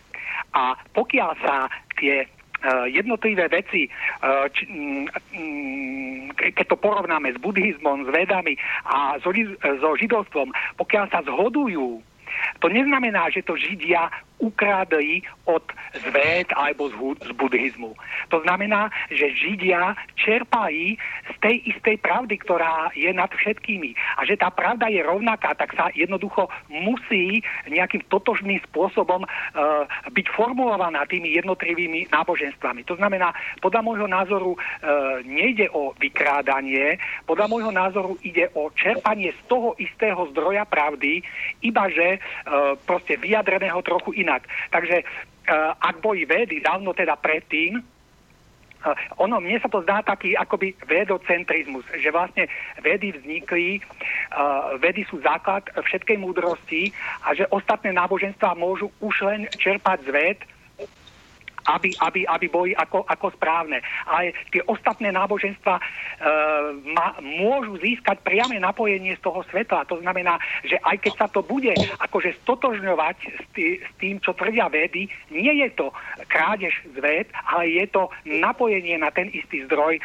[0.54, 1.66] A pokiaľ sa
[1.98, 2.24] tie
[2.64, 3.84] Eh, jednotlivé veci,
[4.56, 5.04] či, mm,
[5.36, 8.56] mm, keď to porovnáme s buddhizmom, s vedami
[8.88, 10.48] a so židovstvom,
[10.80, 12.00] pokiaľ sa zhodujú,
[12.64, 14.08] to neznamená, že to Židia
[14.42, 15.62] ukradli od
[15.94, 16.96] zvéd alebo z,
[17.36, 17.94] buddhizmu.
[18.34, 20.98] To znamená, že Židia čerpají
[21.30, 23.94] z tej istej pravdy, ktorá je nad všetkými.
[24.18, 29.28] A že tá pravda je rovnaká, tak sa jednoducho musí nejakým totožným spôsobom uh,
[30.10, 32.82] byť formulovaná tými jednotlivými náboženstvami.
[32.90, 33.30] To znamená,
[33.62, 34.58] podľa môjho názoru uh,
[35.22, 41.22] nejde o vykrádanie, podľa môjho názoru ide o čerpanie z toho istého zdroja pravdy,
[41.62, 44.48] iba že uh, proste vyjadreného trochu inak.
[44.72, 47.84] Takže uh, ak boli vedy dávno teda predtým,
[48.84, 52.52] Uh, ono, mne sa to zdá taký akoby vedocentrizmus, že vlastne
[52.84, 56.92] vedy vznikli, uh, vedy sú základ všetkej múdrosti
[57.24, 60.38] a že ostatné náboženstva môžu už len čerpať z ved,
[61.64, 63.80] aby, aby, aby boli ako, ako správne.
[64.04, 65.82] Ale tie ostatné náboženstva e,
[66.92, 69.88] ma, môžu získať priame napojenie z toho svetla.
[69.88, 74.36] To znamená, že aj keď sa to bude akože stotožňovať s, tý, s tým, čo
[74.36, 75.90] tvrdia vedy, nie je to
[76.28, 80.02] krádež z ved, ale je to napojenie na ten istý zdroj e,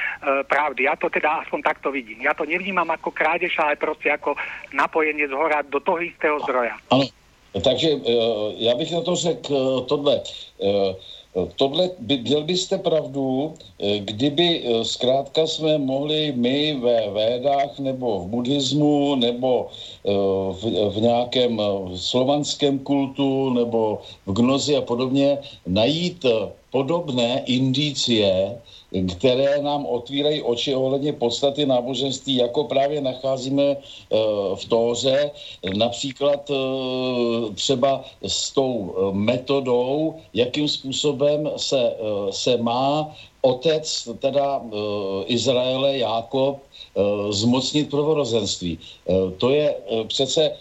[0.48, 0.88] pravdy.
[0.88, 2.24] Ja to teda aspoň takto vidím.
[2.24, 4.40] Ja to nevnímam ako krádež, ale proste ako
[4.72, 6.76] napojenie z hora do toho istého zdroja.
[6.92, 7.06] Ano.
[7.50, 8.14] Takže e,
[8.58, 10.22] já bych na to řekl e, tohle.
[11.36, 17.80] E, Tohle by, měl byste pravdu, eh, kdyby eh, zkrátka jsme mohli my ve védách
[17.80, 19.68] nebo v buddhismu nebo
[20.06, 20.12] eh,
[20.52, 21.62] v, v nějakém
[21.96, 25.38] slovanském kultu nebo v gnozi a podobně
[25.68, 26.26] najít
[26.72, 28.58] podobné indicie
[29.18, 33.78] které nám otvírají oči ohledně podstaty náboženství, jako právě nacházíme
[34.56, 35.32] v Tóře,
[35.78, 36.52] například
[37.56, 41.94] třeba s tou metodou, jakým způsobem se,
[42.30, 44.62] se má otec teda
[45.26, 46.58] Izraele, Jákob,
[47.30, 48.80] zmocnit prvorozenství.
[49.38, 49.76] To je
[50.08, 50.52] přece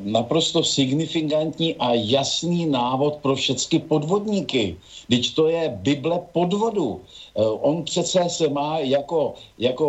[0.00, 4.76] naprosto signifikantní a jasný návod pro všechny podvodníky.
[5.08, 7.00] Teď to je Bible podvodu.
[7.36, 9.88] Eh, on přece se má jako, jako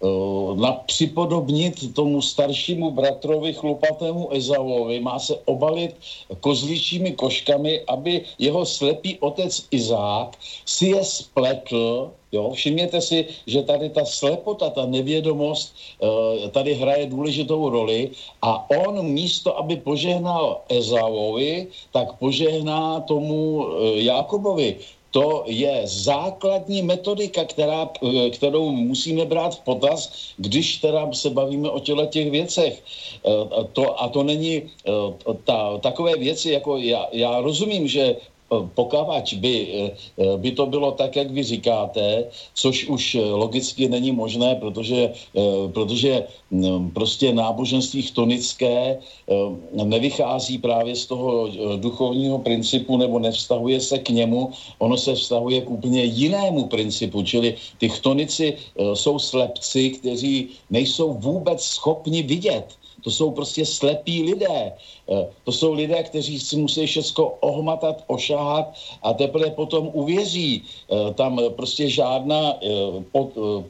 [0.00, 5.96] uh, na, připodobnit tomu staršímu bratrovi chlupatému Ezauovi, má se obalit
[6.40, 13.90] kozličími koškami, aby jeho slepý otec Izák si je spletl Jo, všimněte si, že tady
[13.90, 18.10] ta slepota, ta nevědomost uh, tady hraje důležitou roli.
[18.42, 23.96] A on místo, aby požehnal Ezauovi, tak požehná tomu uh,
[24.38, 24.78] Jakobovi.
[25.10, 31.70] To je základní metodika, která, eh, kterou musíme brát v potaz, když teda se bavíme
[31.70, 32.82] o těle těch věcech.
[33.26, 34.90] Eh, to, a to není eh,
[35.44, 38.16] ta, takové věci, jako já, já rozumím, že
[38.48, 39.54] Pokávač by,
[40.16, 45.68] eh, by to bylo tak, jak vy říkáte, což už logicky není možné, protože, eh,
[45.68, 49.34] protože mm, prostě náboženství chtonické eh,
[49.84, 55.70] nevychází právě z toho duchovního principu nebo nevztahuje se k němu, ono se vztahuje k
[55.70, 58.56] úplně jinému principu, čili ty chtonici
[58.94, 62.64] jsou slepci, kteří nejsou vůbec schopni vidět.
[63.04, 64.72] To jsou prostě slepí lidé.
[65.08, 70.62] Eh, to jsou lidé, kteří si musí všechno ohmatat, ošahat a teprve potom uvěří.
[70.62, 72.68] Eh, tam prostě žádná eh,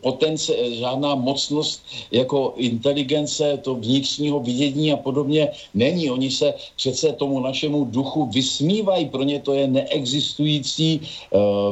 [0.00, 6.10] potence, žádná mocnost jako inteligence, to vnitřního vidění a podobně není.
[6.10, 11.00] Oni se přece tomu našemu duchu vysmívají, pro ně to je neexistující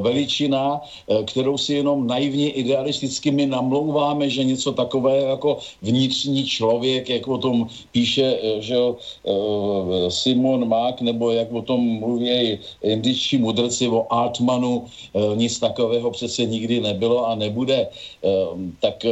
[0.00, 0.80] veličina,
[1.24, 7.38] kterou si jenom naivně idealisticky my namlouváme, že něco takového jako vnitřní člověk, jak o
[7.38, 8.76] tom píše, že
[9.26, 9.55] Eh,
[10.08, 16.44] Simon Mák, nebo jak o tom mluví indičtí mudrci o Atmanu, eh, nic takového přece
[16.44, 17.88] nikdy nebylo a nebude.
[17.88, 18.28] Eh,
[18.80, 19.06] tak,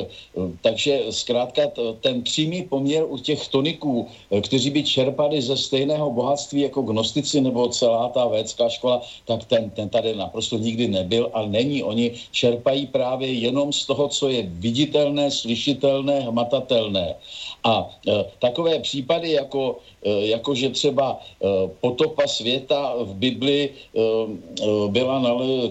[0.61, 1.63] takže zkrátka
[2.01, 4.07] ten přímý poměr u těch toniků,
[4.41, 9.71] kteří by čerpali ze stejného bohatství jako gnostici nebo celá ta védská škola, tak ten,
[9.71, 11.83] ten tady naprosto nikdy nebyl a není.
[11.83, 17.15] Oni čerpají právě jenom z toho, co je viditelné, slyšitelné, hmatatelné.
[17.65, 17.91] A
[18.39, 19.79] takové případy, jako,
[20.35, 25.23] e, jako že třeba e, potopa světa v Bibli e, e, byla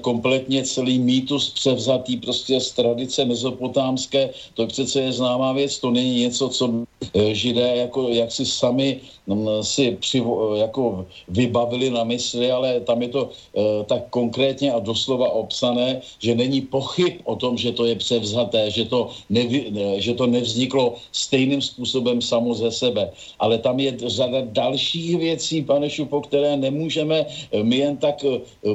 [0.02, 6.20] kompletně celý mýtus převzatý prostě z tradice mezopotámské, to přece je známá věc, to není
[6.22, 6.86] něco, co
[7.32, 13.08] židé jako, jak si sami m, si přivo, jako vybavili na mysli, ale tam je
[13.08, 17.96] to e, tak konkrétně a doslova obsané, že není pochyb o tom, že to je
[17.96, 23.12] převzaté, že to, nevy, ne, že to nevzniklo stejným způsobem, samo ze sebe.
[23.40, 27.26] Ale tam je řada dalších věcí, pane Šupo, které nemůžeme
[27.64, 28.26] my jen tak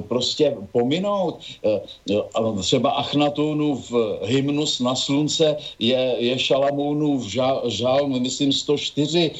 [0.09, 1.39] prostě pominout.
[2.61, 3.93] Třeba Achnatónův
[4.25, 9.31] hymnus na slunce je, je Šalamónův žal, žalm, myslím 104,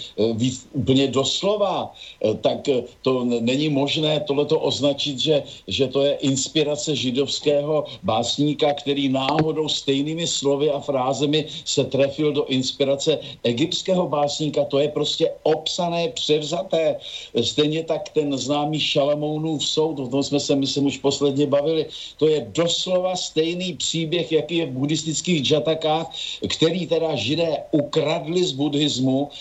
[0.73, 1.93] úplně doslova.
[2.41, 2.69] Tak
[3.03, 10.27] to není možné tohleto označit, že, že to je inspirace židovského básníka, který náhodou stejnými
[10.27, 16.97] slovy a frázemi se trefil do inspirace egyptského básníka, to je prostě obsané, převzaté.
[17.43, 22.29] Stejně tak ten známý Šalamounův soud, o tom jsme se, myslím, už posledně bavili, to
[22.29, 26.07] je doslova stejný příběh, jaký je v buddhistických džatakách,
[26.49, 28.53] který teda židé ukradli z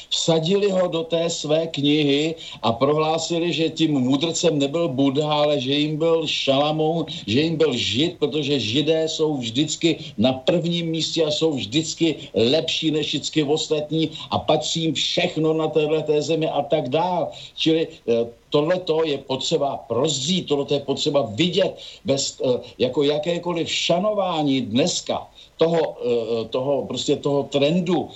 [0.09, 5.73] vsadili ho do té své knihy a prohlásili, že tím mudrcem nebyl Buddha, ale že
[5.73, 11.31] jim byl Šalamoun, že jim byl žid, protože židé jsou vždycky na prvním místě a
[11.31, 16.89] jsou vždycky lepší než vždycky ostatní a patří jim všechno na této zemi a tak
[16.89, 17.31] dál.
[17.55, 24.61] Čili eh, tohle je potřeba prozřít, tohle je potřeba vidět bez eh, jako jakékoliv šanování
[24.61, 28.09] dneska toho, eh, toho, prostě toho trendu,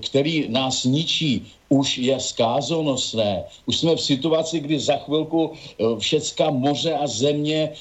[0.00, 3.44] který nás ničí, už je zkázonosné.
[3.66, 5.52] Už jsme v situaci, kdy za chvilku
[5.98, 7.72] všecka moře a země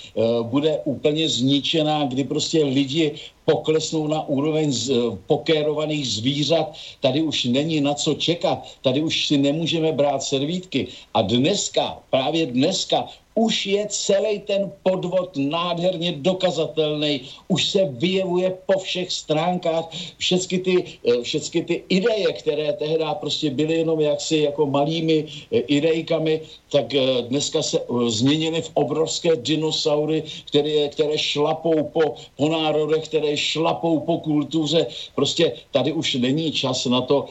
[0.41, 3.14] bude úplně zničená, kdy prostě lidi
[3.46, 4.91] poklesnou na úroveň z,
[5.28, 6.74] pokérovaných zvířat.
[7.00, 10.88] Tady už není na co čekat, tady už si nemůžeme brát servítky.
[11.14, 18.80] A dneska, právě dneska, už je celý ten podvod nádherně dokazatelný, už se vyjevuje po
[18.80, 24.66] všech stránkách všechny ty, eh, všechny ty ideje, které tehdy prostě byly jenom jaksi jako
[24.66, 32.16] malými eh, idejkami, tak eh, dneska se změnily v obrovské dinosaury, které, které šlapou po,
[32.38, 34.88] po národech, které šlapou po kultuře.
[35.16, 37.26] Prostě tady už není čas na to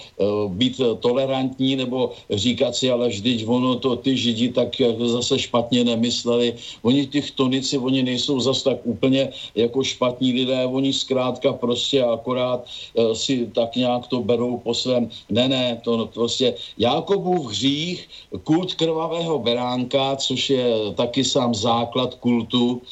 [0.48, 4.68] být tolerantní nebo říkat si, ale vždyť ono to ty židi tak
[5.04, 6.54] zase špatně nemysleli.
[6.82, 12.64] Oni ty chtonici, oni nejsou zas tak úplně jako špatní lidé, oni zkrátka prostě akorát
[12.94, 15.10] uh, si tak nějak to berou po svém.
[15.30, 18.08] Ne, ne, to no, prostě Jákobův hřích,
[18.44, 22.82] kult krvavého beránka, což je taky sám základ kultu,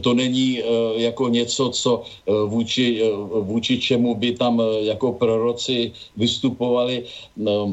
[0.00, 0.62] to není
[0.96, 7.08] jako něco, co uh, vůči, uh, vůči čemu by tam uh, jako proroci vystupovali.
[7.40, 7.72] Uh,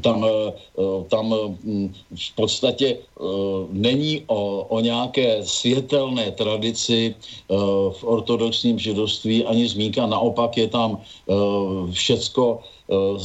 [0.00, 1.34] tam, eh, eh, tam
[1.64, 3.22] hm, v podstatě eh,
[3.70, 7.14] není o, o nějaké světelné tradici
[7.92, 10.98] v ortodoxním židovství ani zmínka, naopak je tam
[11.92, 12.60] všecko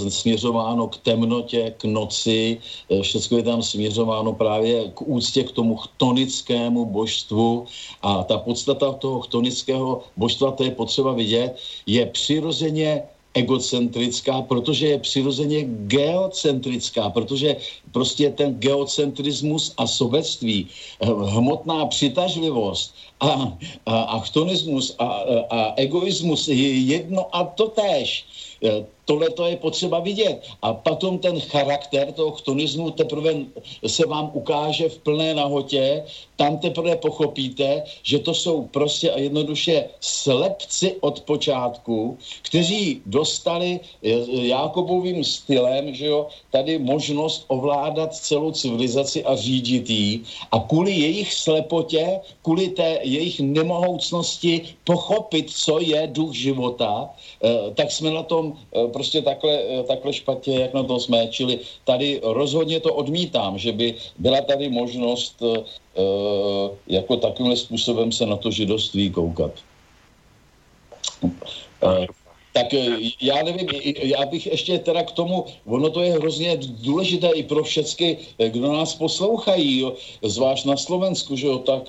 [0.10, 2.58] směřováno k temnotě, k noci,
[3.02, 7.66] všechno je tam směřováno právě k úctě k tomu chtonickému božstvu
[8.02, 13.04] a ta podstata toho chtonického božstva, to je potřeba vidět, je přirozeně
[13.34, 17.56] egocentrická, protože je přirozeně geocentrická, protože
[17.92, 20.68] prostě ten geocentrismus a sobectví,
[21.02, 25.06] eh, hmotná přitažlivost a, a, a chtonismus a,
[25.50, 28.26] a egoismus je jedno a to též.
[29.10, 30.42] Eh, tohle to je potřeba vidět.
[30.62, 33.34] A potom ten charakter toho chtonismu teprve
[33.88, 36.04] se vám ukáže v plné nahotě,
[36.36, 44.10] tam teprve pochopíte, že to jsou prostě a jednoduše slepci od počátku, kteří dostali eh,
[44.48, 51.34] Jákobovým stylem, že jo, tady možnost ovládat celou civilizaci a řídit jí a kvůli jejich
[51.34, 57.10] slepotě, kvůli té jejich nemohoucnosti pochopit, co je duch života,
[57.44, 58.54] eh, tak jsme na tom
[59.00, 61.32] prostě takhle, eh, takhle špatně, jak na to jsme.
[61.32, 65.64] Čili tady rozhodně to odmítám, že by byla tady možnost uh,
[66.88, 69.56] jako takovým způsobem se na to židoství koukat.
[71.24, 72.04] Uh,
[72.52, 72.76] tak
[73.22, 73.68] já nevím,
[74.04, 78.74] já bych ještě teda k tomu, ono to je hrozně důležité i pro všechny, kdo
[78.74, 79.94] nás poslouchají, jo,
[80.26, 81.88] zvlášť na Slovensku, že jo, tak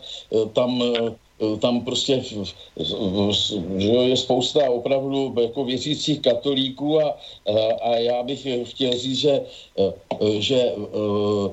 [0.52, 0.78] tam
[1.60, 2.22] tam prostě
[3.76, 7.16] že je spousta opravdu jako věřících katolíků a,
[7.82, 9.40] a já bych chtěl říct, že,
[9.78, 9.92] eh,
[10.38, 11.50] že eh,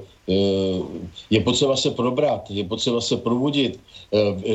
[1.29, 3.79] je potřeba se probrat, je potřeba se probudit,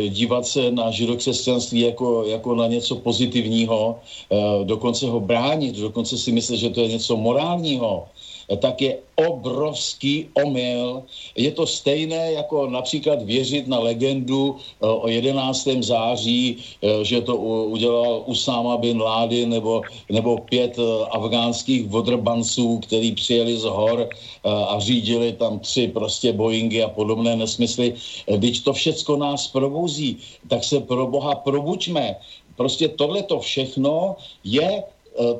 [0.08, 3.98] dívat se na židokřesťanství jako, jako na něco pozitivního,
[4.64, 8.04] dokonce ho bránit, dokonce si myslet, že to je něco morálního
[8.56, 11.02] tak je obrovský omyl.
[11.36, 15.68] Je to stejné jako například věřit na legendu eh, o 11.
[15.80, 17.36] září, eh, že to
[17.70, 24.08] udělal Usama bin Laden nebo, nebo pět eh, afgánských vodrbanců, který přijeli z hor
[24.44, 27.94] a řídili tam tři prostě Boeingy a podobné nesmysly.
[28.26, 32.16] Když to všecko nás probouzí, tak se pro Boha probuďme.
[32.56, 34.82] Prostě tohle to všechno je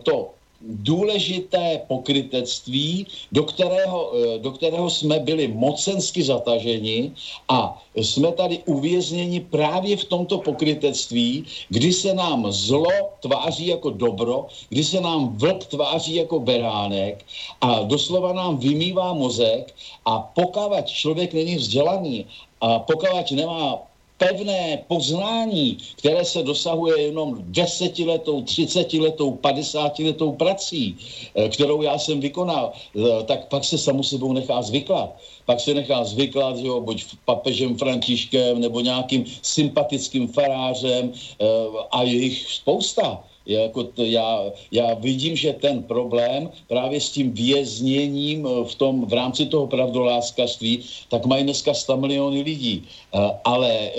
[0.03, 0.31] to
[0.65, 7.13] důležité pokrytectví, do kterého, eh, do kterého jsme byli mocensky zataženi
[7.49, 12.91] a jsme tady uvězněni právě v tomto pokrytectví, kdy se nám zlo
[13.21, 17.25] tváří jako dobro, kdy se nám vlk tváří jako beránek
[17.61, 22.27] a doslova nám vymývá mozek a pokávat člověk není vzdělaný
[22.61, 23.91] a pokud nemá
[24.23, 30.97] pevné poznání, které se dosahuje jenom desetiletou, třicetiletou, padesátiletou prací,
[31.35, 35.11] eh, kterou já jsem vykonal, eh, tak pak se samu sebou nechá zvyklat.
[35.45, 41.47] Pak se nechá zvyklat, jo, buď papežem Františkem nebo nějakým sympatickým farářem eh,
[41.91, 43.18] a je jich spousta.
[43.47, 49.07] Jako to, já, já vidím, že ten problém právě s tím vězněním eh, v, tom,
[49.07, 52.84] v rámci toho pravdoláskařství, tak mají dneska 100 miliony lidí.
[53.14, 53.90] Eh, ale eh,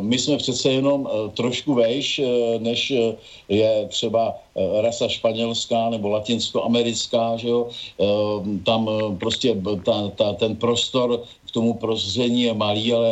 [0.00, 2.20] my jsme přece jenom trošku vejš,
[2.58, 2.92] než
[3.48, 4.34] je třeba
[4.80, 7.68] rasa španělská nebo latinskoamerická, že jo?
[8.64, 8.90] Tam
[9.20, 11.22] prostě ta, ta, ten prostor
[11.56, 13.10] tomu prozření je malý, ale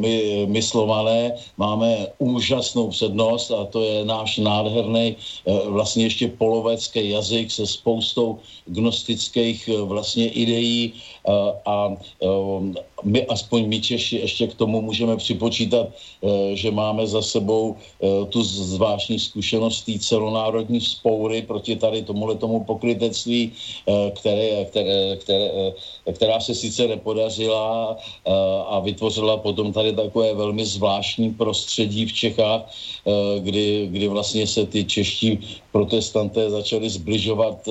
[0.00, 5.16] my, my slované máme úžasnou přednost a to je náš nádherný
[5.68, 10.92] vlastně ještě polovecký jazyk se spoustou gnostických vlastně ideí
[11.66, 11.92] a
[13.04, 15.88] my, aspoň my Češi, ještě k tomu můžeme připočítat,
[16.54, 17.76] že máme za sebou
[18.28, 23.52] tu zvláštní zkušenost té celonárodní spoury proti tady tomuhle tomu pokrytectví,
[24.16, 25.48] které, které, které,
[26.12, 27.49] která se sice nepodařila
[28.66, 32.62] a vytvořila potom tady takové velmi zvláštní prostředí v Čechách,
[33.38, 35.38] kdy, kdy vlastně se ty čeští
[35.72, 37.68] protestanté začali zbližovat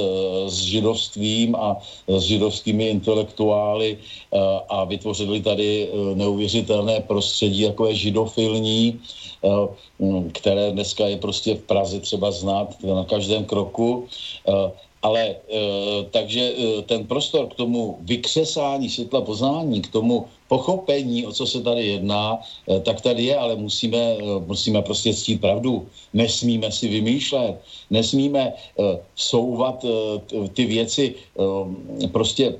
[0.47, 1.77] s židovstvím a
[2.07, 3.97] s židovskými intelektuály
[4.69, 8.99] a vytvořili tady neuvěřitelné prostředí, takové židofilní,
[10.31, 14.07] které dneska je prostě v Praze třeba znát na každém kroku.
[15.01, 15.35] Ale e,
[16.11, 21.63] takže e, ten prostor k tomu vykřesání světla poznání, k tomu pochopení, o co se
[21.63, 25.87] tady jedná, e, tak tady je, ale musíme, musíme prostě ctít pravdu.
[26.13, 27.55] Nesmíme si vymýšlet,
[27.89, 28.53] nesmíme
[29.15, 29.85] souvat
[30.53, 31.15] ty věci
[32.11, 32.55] prostě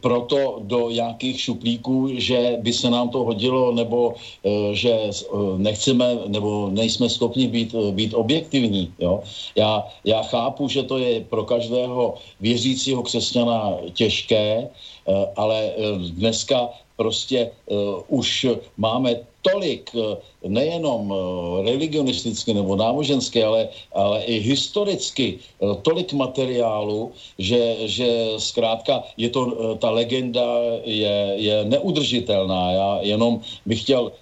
[0.00, 5.10] proto do nějakých šuplíků, že by se nám to hodilo, nebo eh, že eh,
[5.56, 8.92] nechceme, nebo nejsme schopni být, eh, být objektivní.
[8.98, 9.22] Jo?
[9.56, 14.68] Já, já chápu, že to je pro každého věřícího křesťana těžké,
[15.36, 15.72] ale
[16.14, 16.68] dneska
[17.00, 17.50] prostě
[18.12, 18.46] už
[18.76, 19.88] máme tolik
[20.44, 21.08] nejenom
[21.64, 25.40] religionisticky nebo náboženské, ale, ale i historicky
[25.80, 29.40] tolik materiálu, že, že zkrátka je to,
[29.80, 30.44] ta legenda
[30.84, 32.72] je, je neudržitelná.
[32.72, 34.12] Já jenom bych chtěl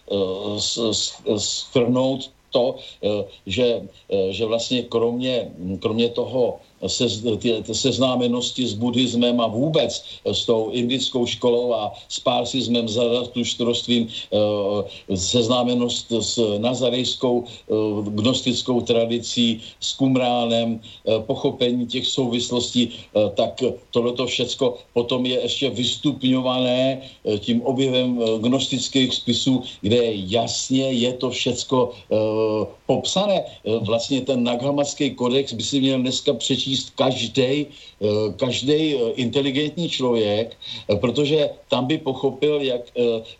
[1.36, 2.78] schrnout to,
[3.46, 3.82] že,
[4.30, 5.50] že vlastně kromě,
[5.82, 7.06] kromě toho se,
[7.38, 14.08] ty, ty seznámenosti s buddhismem a vůbec s tou indickou školou a s pársismem, zaratuštrostvím,
[14.08, 17.74] eh, seznámenost s nazarejskou eh,
[18.10, 22.90] gnostickou tradicí, s kumránem, eh, pochopení těch souvislostí,
[23.34, 27.02] tak tohleto všecko potom je ještě vystupňované
[27.38, 29.98] tím objevem gnostických spisů, kde
[30.28, 31.92] jasně je to všecko
[32.86, 33.42] popsané.
[33.80, 38.06] Vlastně ten Naghamatský kodex by si měl dneska přečíst číst každý eh,
[38.36, 42.80] každý eh, inteligentní člověk, eh, protože tam by pochopil, jak,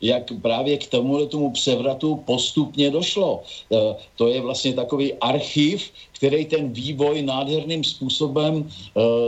[0.00, 0.86] jak právě k
[1.32, 3.42] tomu převratu postupně došlo.
[4.16, 8.66] To je vlastně takový archiv, který ten vývoj nádherným způsobem e,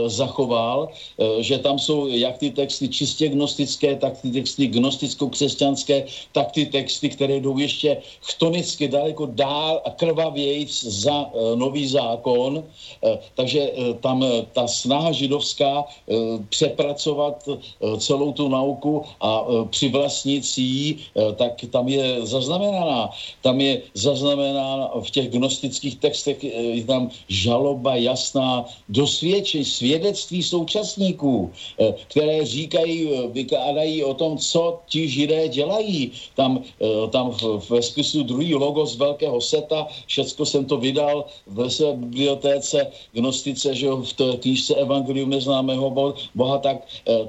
[0.09, 6.51] zachoval, e, že tam jsou jak ty texty čistě gnostické, tak ty texty gnosticko-křesťanské, tak
[6.51, 12.59] ty texty, které jdou ještě chtonicky daleko dál a krvavějc za e, nový zákon.
[12.59, 16.13] E, takže e, tam e, ta snaha židovská e,
[16.49, 17.55] přepracovat e,
[17.97, 23.09] celou tu nauku a e, přivlastnit si ji, e, tak tam je zaznamenaná.
[23.41, 31.51] Tam je zaznamenána v těch gnostických textech e, je tam žaloba jasná, dosvědčení, svědectví současníků,
[31.79, 36.11] eh, které říkají, eh, vykládají o tom, co ti židé dělají.
[36.35, 37.37] Tam, eh, tam
[37.69, 43.87] ve spisu druhý logos velkého seta, všecko jsem to vydal ve své bibliotéce gnostice, že
[43.91, 45.89] v té knížce Evangelium neznámého
[46.35, 46.77] Boha, tak,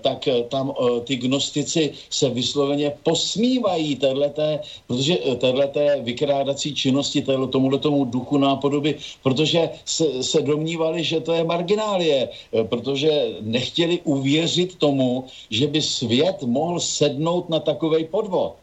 [0.01, 0.73] tak tam
[1.05, 9.42] ty gnostici se vysloveně posmívají téhleté, protože téhleté vykrádací činnosti, tomuhle tomu duchu nápodoby, protože
[9.43, 15.83] protože se, se domnívali, že to je marginálie, eh, protože nechtěli uvěřit tomu, že by
[15.83, 18.55] svět mohl sednout na takový podvod.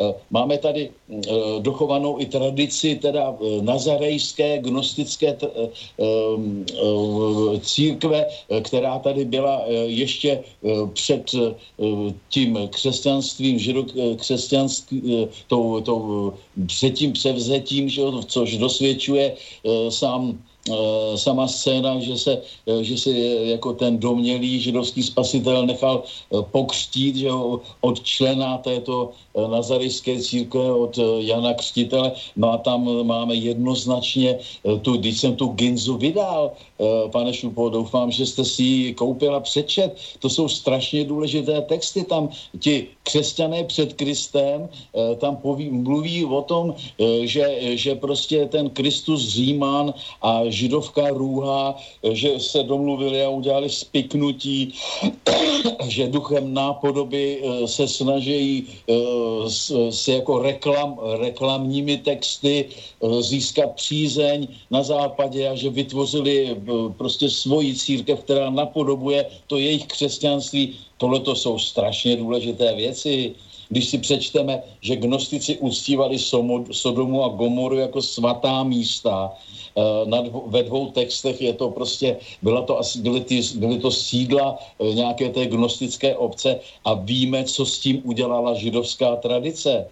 [0.00, 1.16] Eh, máme tady eh,
[1.60, 5.36] dochovanou i tradici teda nazarejské gnostické
[7.60, 8.26] církve,
[8.62, 10.42] která tady byla ještě
[10.92, 11.34] před
[12.28, 13.58] tím křesťanstvím,
[14.16, 16.32] křesťanství, tou, tou,
[16.66, 19.34] před tím převzetím, že, což dosvědčuje
[19.88, 20.49] sám Eh,
[21.16, 22.32] sama scéna, že se,
[22.66, 23.10] eh, že se
[23.56, 27.32] jako ten domělý židovský spasitel nechal eh, pokřtít že
[27.80, 32.12] od člena této nazarejské církve, od Jana Křtitele.
[32.36, 34.38] No a tam máme jednoznačně
[34.82, 36.50] tu, když jsem tu Ginzu vydal,
[37.14, 39.96] pane Šupo, doufám, že jste si ji koupil a přečet.
[40.18, 42.04] To jsou strašně důležité texty.
[42.04, 44.68] Tam ti křesťané před Kristem
[45.18, 46.74] tam poví, mluví o tom,
[47.22, 47.46] že,
[47.78, 51.76] že prostě ten Kristus Říman a židovka růha,
[52.12, 54.74] že se domluvili a udělali spiknutí,
[55.88, 58.66] že duchem nápodoby se snaží
[59.90, 62.68] se jako reklam, reklamními texty
[63.20, 66.56] získat přízeň na západě a že vytvořili
[66.98, 70.76] prostě svoji církev, která napodobuje to jejich křesťanství.
[70.96, 73.34] Tohle to jsou strašně důležité věci
[73.70, 76.18] když si přečteme, že gnostici uctívali
[76.72, 79.59] Sodomu a Gomoru jako svatá místa, Eh,
[80.04, 83.90] na dvo, ve dvou textech je to prostě, byla to asi, byly, ty, byly to
[83.90, 89.86] sídla eh, nějaké té gnostické obce a víme, co s tím udělala židovská tradice.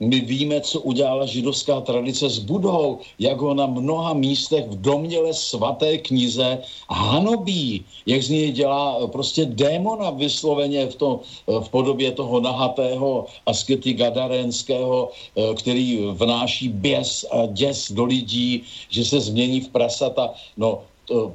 [0.00, 4.80] Eh, my víme, co udělala židovská tradice s Budou, jak ho na mnoha místech v
[4.80, 6.58] domněle svaté knize
[6.90, 13.92] hanobí, jak z něj dělá prostě démona vysloveně v, to, v podobě toho nahatého askety
[13.92, 15.10] gadarenského,
[15.54, 20.34] který vnáší běs a děs do lidí, že se změní v prasata.
[20.56, 20.82] No,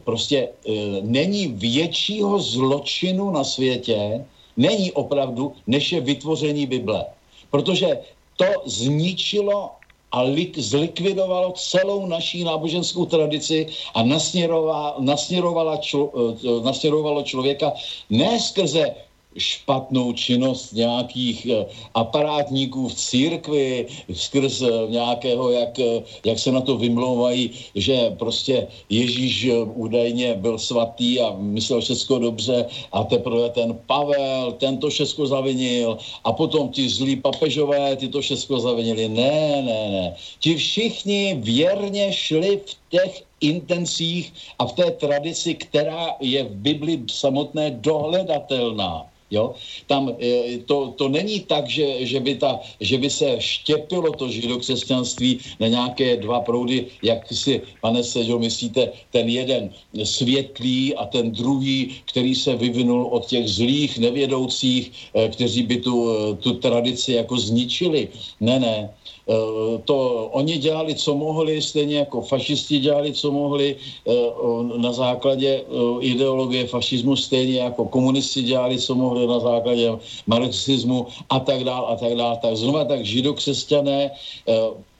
[0.03, 0.49] prostě
[1.01, 4.25] není většího zločinu na světě,
[4.57, 7.05] není opravdu, než je vytvoření Bible.
[7.49, 7.97] Protože
[8.37, 9.71] to zničilo
[10.13, 17.73] a lik, zlikvidovalo celou naší náboženskou tradici a nasměrovalo, nasměrovalo, člo, e, nasměrovalo člověka
[18.09, 18.95] ne skrze
[19.37, 26.61] špatnou činnost nějakých eh, aparátníků v církvi skrz eh, nějakého, jak, eh, jak se na
[26.61, 33.77] to vymlouvají, že prostě Ježíš údajně byl svatý a myslel všechno dobře a teprve ten
[33.87, 39.09] Pavel, tento všechno zavinil a potom ti zlí papežové, ty to všechno zavinili.
[39.09, 40.15] Ne, ne, ne.
[40.39, 47.01] Ti všichni věrně šli v těch intencích a v té tradici, která je v Bibli
[47.09, 49.09] samotné dohledatelná.
[49.33, 49.57] Jo?
[49.89, 54.29] Tam e, to, to není tak, že, že, by ta, že by se štěpilo to
[54.29, 59.73] židokřesťanství na nějaké dva proudy, jak si, pane Sežo, myslíte, ten jeden
[60.03, 65.95] světlý a ten druhý, který se vyvinul od těch zlých, nevědoucích, e, kteří by tu,
[66.13, 68.13] e, tu tradici jako zničili.
[68.37, 68.93] Ne, ne.
[69.23, 74.11] Eh, to oni dělali, co mohli, stejně jako fašisti dělali, co mohli eh,
[74.77, 75.63] na základě eh,
[76.03, 79.91] ideologie fašismu, stejně jako komunisti dělali, co mohli na základě
[80.27, 82.37] marxismu a tak dále a tak dále.
[82.41, 84.11] Tak znova tak židokřesťané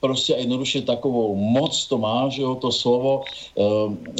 [0.04, 3.64] prostě jednoduše takovou moc to má, že jo, to slovo, eh,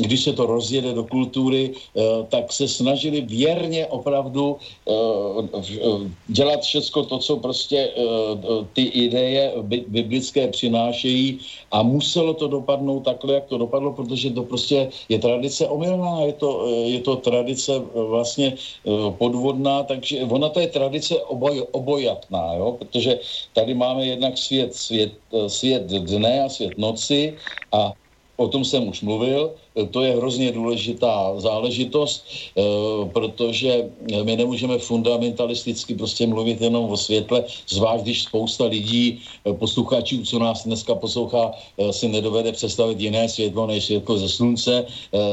[0.01, 2.01] když se to rozjede do kultury, eh,
[2.33, 4.95] tak se snažili věrně opravdu eh,
[6.33, 7.91] dělat všechno to, co prostě
[8.73, 9.53] ty ideje
[9.89, 11.39] biblické přinášejí
[11.73, 16.35] a muselo to dopadnout takhle, jak to dopadlo, protože to prostě je tradice omylná, je
[16.39, 16.51] to,
[16.87, 18.55] je to tradice vlastně
[19.19, 23.19] podvodná, takže ona to je tradice oboj, obojatná, jo, protože
[23.53, 25.13] tady máme jednak svět, svět,
[25.49, 27.37] svět svět dne a svět noci
[27.73, 27.93] a
[28.37, 32.63] o tom jsem už mluvil, to je hrozně důležitá záležitost, eh,
[33.11, 33.91] protože
[34.23, 40.39] my nemůžeme fundamentalisticky prostě mluvit jenom o světle, zvlášť když spousta lidí, eh, posluchačů, co
[40.39, 44.87] nás dneska poslouchá, eh, si nedovede představit jiné světlo než světlo ze slunce,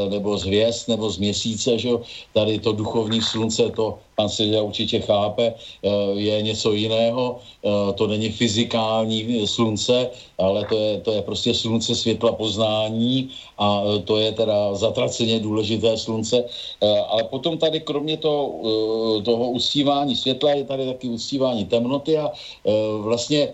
[0.10, 1.90] nebo z hvězd, nebo z měsíce, že
[2.34, 5.54] Tady to duchovní slunce, to pan Sedia určitě chápe,
[6.16, 7.40] je něco jiného,
[7.96, 14.18] to není fyzikální slunce, ale to je, to je prostě slunce světla poznání a to
[14.18, 16.44] je teda zatraceně důležité slunce,
[16.82, 22.18] eh, ale potom tady kromě toho, eh, toho usívání světla je tady taky usívání temnoty
[22.18, 22.72] a eh,
[23.02, 23.54] vlastně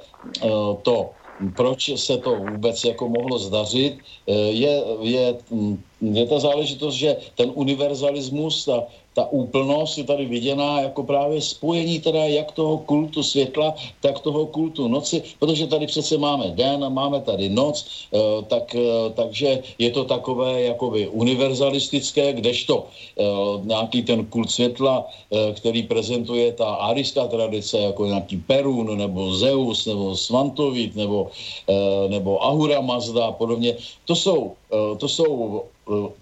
[0.82, 1.14] to
[1.56, 4.02] proč se to vůbec jako mohlo zdařit,
[4.50, 8.84] je, je, hm, je ta záležitost, že ten univerzalismus, ta,
[9.18, 14.46] ta úplnost je tady viděná jako právě spojení teda jak toho kultu světla, tak toho
[14.46, 17.82] kultu noci, protože tady přece máme den a máme tady noc,
[18.14, 23.24] eh, tak, eh, takže je to takové jakoby univerzalistické, kdežto eh,
[23.66, 25.10] nějaký ten kult světla,
[25.56, 31.32] který prezentuje ta arijská tradice, jako nějaký Perun, nebo Zeus, nebo Svantovit, nebo,
[32.08, 34.54] nebo Ahura Mazda a podobně, to jsou,
[34.98, 35.64] to jsou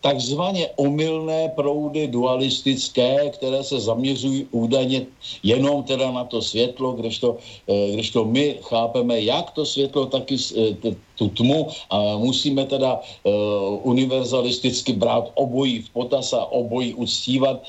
[0.02, 2.85] takzvaně omylné proudy dualistické,
[3.30, 5.06] které se zaměřují údajně
[5.44, 10.38] jenom teda na to světlo, kdežto, eh, kdežto my chápeme jak to světlo, tak i
[10.38, 17.64] eh, tu tmu a musíme teda uh, univerzalisticky brát obojí v potaz a obojí uctívat,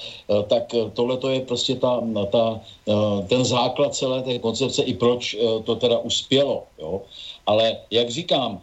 [0.50, 2.02] tak tohle to je prostě ta,
[2.34, 2.60] ta,
[3.30, 6.66] ten základ celé té koncepce i proč to teda uspělo.
[6.78, 7.06] Jo?
[7.46, 8.58] Ale jak říkám,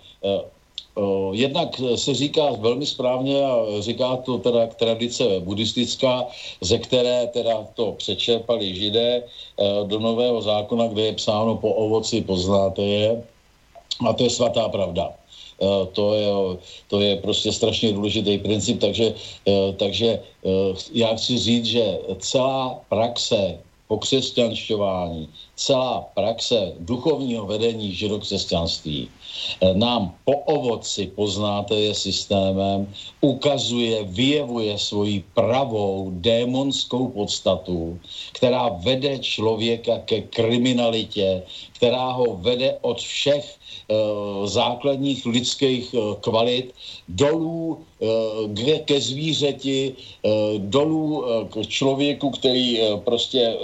[1.32, 6.28] Jednak se říká velmi správně a říká to teda tradice buddhistická,
[6.62, 9.24] ze které teda to přečerpali židé
[9.84, 13.24] do nového zákona, kde je psáno po ovoci poznáte je.
[14.08, 15.14] A to je svatá pravda.
[15.94, 16.28] to je,
[16.88, 19.14] to je prostě strašně důležitý princip, takže,
[19.78, 20.20] takže
[20.94, 29.10] já chci říct, že celá praxe pokřesťanšťování, celá praxe duchovního vedení židokřesťanství
[29.74, 32.88] nám po ovoci, poznáte je systémem,
[33.22, 38.00] ukazuje, vyjevuje svoji pravou démonskou podstatu,
[38.34, 41.44] která vede člověka ke kriminalitě,
[41.76, 43.58] která ho vede od všech
[43.88, 46.74] uh, základních lidských uh, kvalit
[47.08, 49.96] dolů uh, ke zvířeti,
[50.58, 53.56] dolů k člověku, který prostě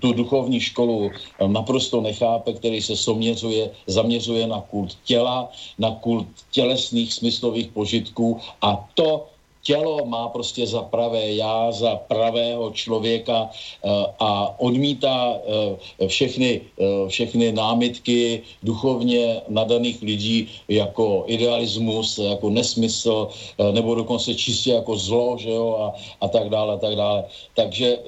[0.00, 1.10] tu, duchovní školu
[1.46, 8.88] naprosto nechápe, který se soměřuje, zaměřuje na kult těla, na kult tělesných smyslových požitků a
[8.94, 9.26] to
[9.64, 13.88] tělo má prostě za pravé já, za pravého člověka eh,
[14.20, 23.28] a odmítá eh, všechny, eh, všechny námitky duchovně nadaných lidí jako idealismus, jako nesmysl,
[23.72, 25.86] nebo dokonce čistě jako zlo, že jo, a,
[26.20, 27.24] a tak dále, a tak dále.
[27.56, 27.98] Takže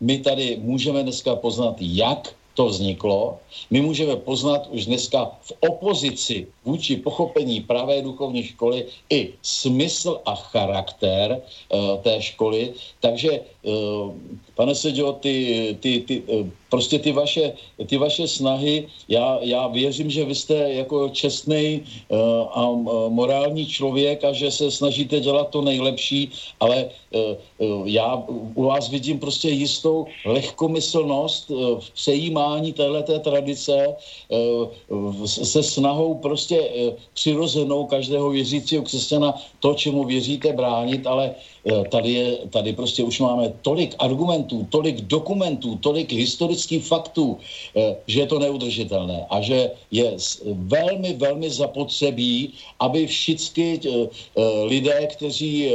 [0.00, 3.38] my tady můžeme dneska poznat, jak to vzniklo.
[3.70, 10.34] My můžeme poznat už dneska v opozici vůči pochopení pravé duchovní školy i smysl a
[10.34, 12.72] charakter uh, té školy.
[13.00, 14.12] Takže, uh,
[14.56, 17.52] pane Seďo, ty, ty, ty, uh, prostě ty vaše,
[17.88, 20.54] ty vaše snahy, já, já věřím, že vy jste
[20.84, 21.80] jako čestný
[22.12, 22.18] uh,
[22.52, 26.28] a uh, morální člověk a že se snažíte dělat to nejlepší,
[26.60, 33.96] ale uh, já u vás vidím prostě jistou lehkomyslnost uh, v přejímání téhleté tradice
[34.28, 39.32] uh, se snahou prostě uh, přirozenou každého věřícího křesťana
[39.64, 41.55] to, čemu věříte, bránit, ale uh,
[41.90, 47.38] tady, je, tady prostě už máme tolik argumentů, tolik dokumentů, tolik historických faktů,
[47.76, 54.42] eh, že je to neudržitelné a že je velmi, velmi zapotřebí, aby všichni eh, eh,
[54.64, 55.72] lidé, kteří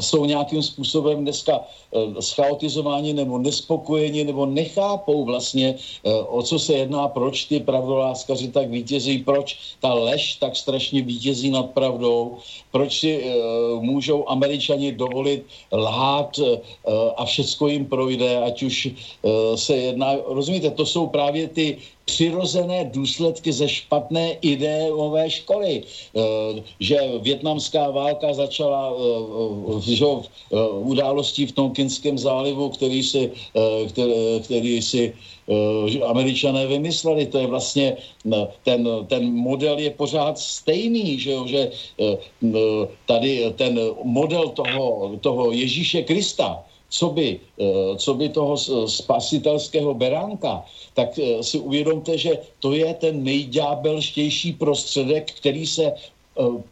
[0.00, 1.60] jsou nějakým způsobem dneska
[2.20, 5.74] schaotizováni nebo nespokojeni nebo nechápou vlastně,
[6.28, 11.50] o co se jedná, proč ty pravdoláskaři tak vítězí, proč ta lež tak strašně vítězí
[11.50, 12.38] nad pravdou,
[12.70, 13.24] proč si
[13.80, 16.40] můžou američani dovolit lhát
[17.16, 18.88] a všecko jim projde, ať už
[19.54, 25.82] se jedná, rozumíte, to jsou právě ty přirozené důsledky ze špatné ideové školy.
[25.82, 33.30] Eh, že větnamská válka začala eh, že, eh, událostí v Tonkinském zálivu, který si,
[33.88, 34.12] který,
[34.44, 35.14] který si
[36.06, 37.26] američané vymysleli.
[37.26, 37.86] To je vlastně,
[38.64, 41.62] ten, ten model je pořád stejný, že, že
[43.06, 43.74] tady ten
[44.04, 46.62] model toho, toho Ježíše Krista,
[46.92, 50.64] co by, eh, co by toho spasitelského beránka,
[50.94, 56.11] tak eh, si uvědomte, že to je ten nejďábelštější prostředek, který se Eh,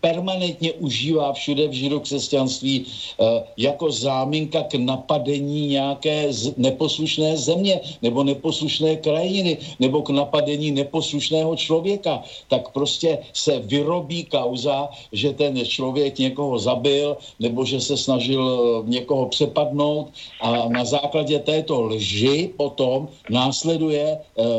[0.00, 8.96] permanentně užívá všude v židokřesťanství eh, jako záminka k napadení nějaké neposlušné země nebo neposlušné
[8.96, 16.58] krajiny nebo k napadení neposlušného člověka, tak prostě se vyrobí kauza, že ten člověk někoho
[16.58, 20.08] zabil nebo že se snažil eh, někoho přepadnout
[20.40, 24.18] a na základě této lži potom následuje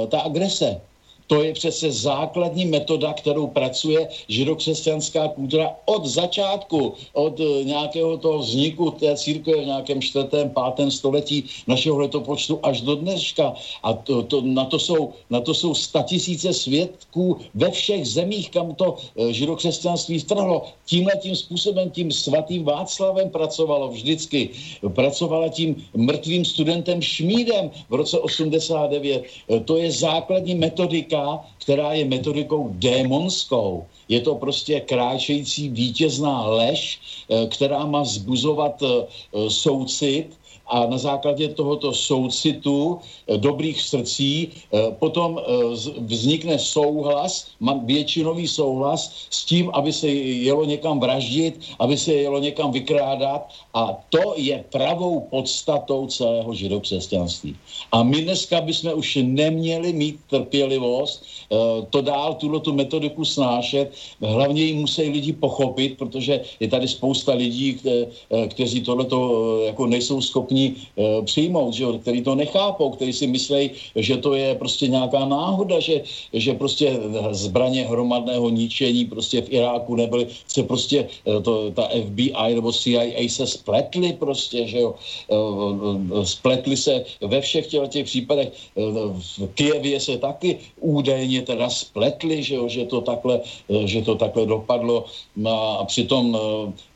[0.10, 0.82] ta agrese.
[1.32, 8.40] To je přece základní metoda, kterou pracuje židokřesťanská kultura od začátku, od eh, nějakého toho
[8.40, 13.54] vzniku té církve v nějakém čtvrtém, pátém století našeho letopočtu až do dneška.
[13.84, 18.76] A to, to, na, to jsou, na to jsou statisíce svědků ve všech zemích, kam
[18.76, 20.68] to eh, židokřesťanství strhlo.
[20.86, 24.50] Tímhle tím způsobem, tím svatým Václavem pracovalo vždycky.
[24.84, 29.24] Pracovala tím mrtvým studentem Šmídem v roce 89.
[29.24, 31.21] Eh, to je základní metodika
[31.58, 33.86] která je metodikou démonskou.
[34.10, 37.00] Je to prostě kráčející vítězná lež,
[37.30, 39.06] eh, která má zbuzovat eh,
[39.50, 40.41] soucit
[40.72, 45.44] a na základě tohoto soucitu eh, dobrých srdcí eh, potom eh,
[46.08, 47.52] vznikne souhlas,
[47.86, 50.08] většinový souhlas s tím, aby se
[50.48, 57.56] jelo někam vraždit, aby se jelo někam vykrádat a to je pravou podstatou celého židokřesťanství.
[57.92, 61.24] A my dneska bychom už neměli mít trpělivost
[61.90, 63.92] to dál, tuto tu metodiku snášet.
[64.22, 68.08] Hlavně ji musí lidi pochopit, protože je tady spousta lidí, kte,
[68.48, 69.20] kteří tohleto
[69.66, 74.34] jako nejsou schopni schopni uh, přijmout, že, který to nechápou, který si myslí, že to
[74.34, 76.02] je prostě nějaká náhoda, že,
[76.34, 77.00] že prostě
[77.32, 83.30] zbraně hromadného ničení prostě v Iráku nebyly, se prostě uh, to, ta FBI nebo CIA
[83.30, 84.96] se spletly prostě, že jo,
[85.28, 92.44] uh, spletly se ve všech těch případech, uh, v Kijevě se taky údajně teda spletly,
[92.44, 93.42] že jo, že to takhle,
[93.86, 95.06] že to takhle dopadlo
[95.48, 96.38] a přitom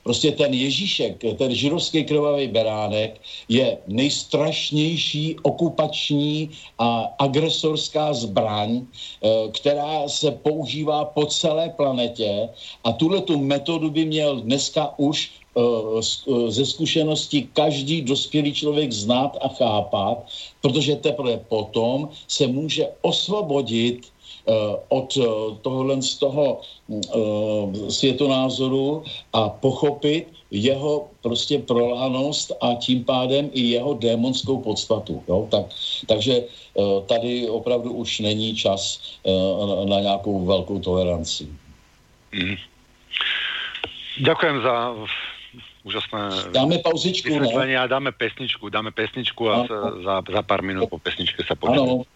[0.06, 10.06] Prostě ten Ježíšek, ten židovský krvavý beránek je nejstrašnější okupační a agresorská zbraň, eh, která
[10.06, 12.50] se používá po celé planetě.
[12.86, 15.62] A tuhle tu metodu by měl dneska už eh,
[15.98, 20.30] eh, ze zkušenosti každý dospělý člověk znát a chápat,
[20.62, 24.06] protože teprve potom se může osvobodit
[24.90, 25.26] od eh,
[25.62, 33.94] tohohle z toho eh, světonázoru a pochopit jeho prostě prolánost a tím pádem i jeho
[33.94, 35.24] démonskou podstatu.
[35.28, 35.48] Jo?
[35.52, 35.66] Tak,
[36.08, 36.44] takže
[37.06, 39.02] tady opravdu už není čas
[39.90, 41.48] na nějakou velkou toleranci.
[42.32, 42.56] Mm.
[44.22, 44.96] Ďakujem za
[45.84, 46.20] úžasné
[46.52, 47.78] dáme pauzičku, ne?
[47.78, 49.68] a dáme pesničku, dáme pesničku a
[50.04, 52.08] za, za pár minut po pesničke sa počujeme.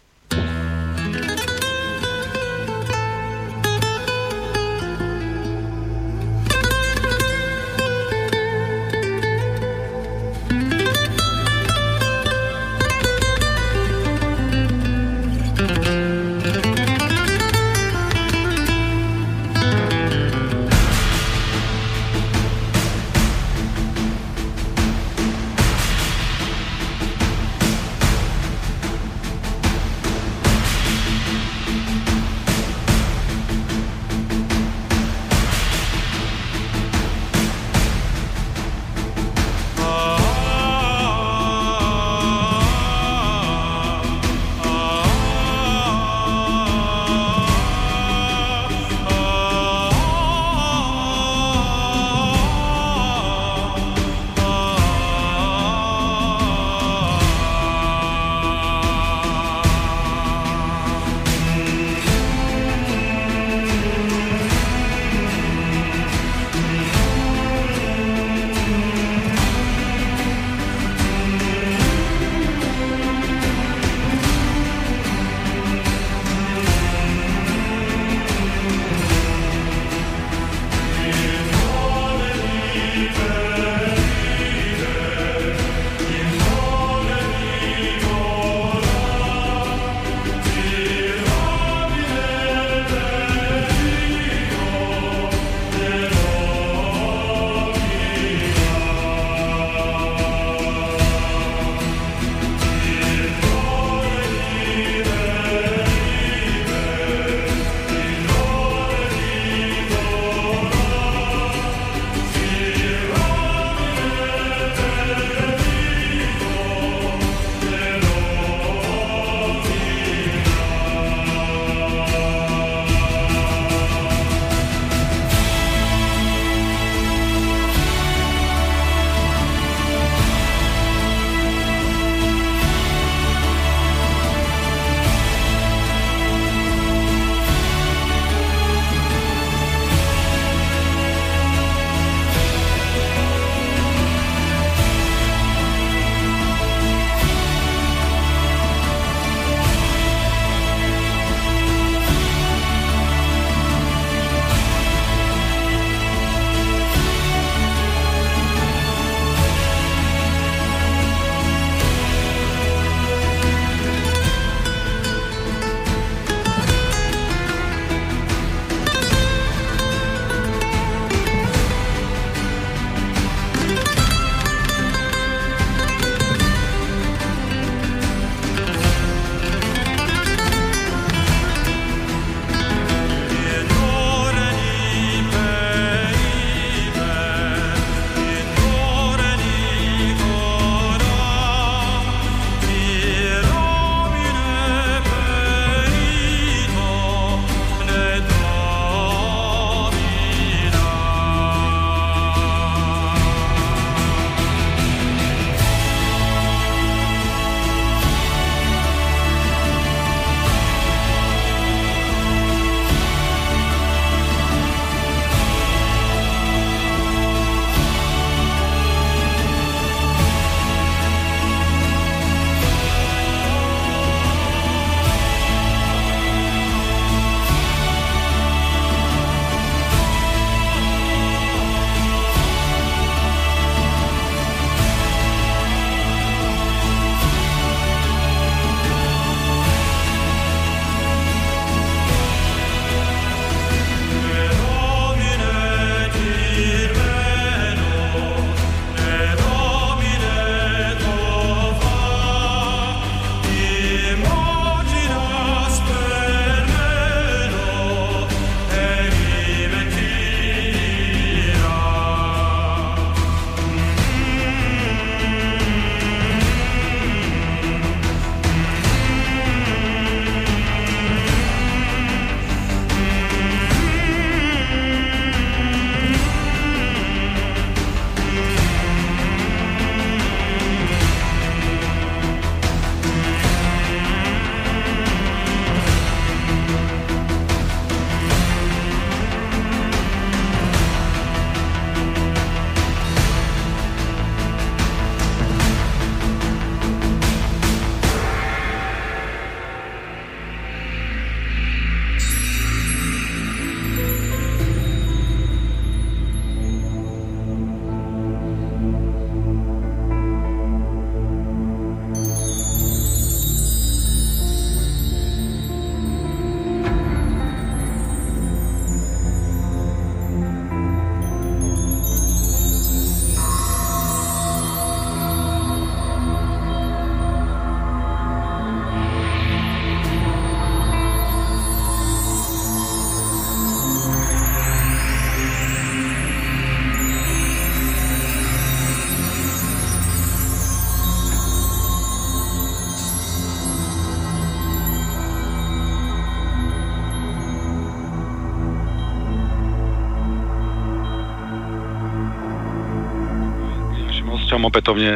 [354.60, 355.12] Hosťom opätovne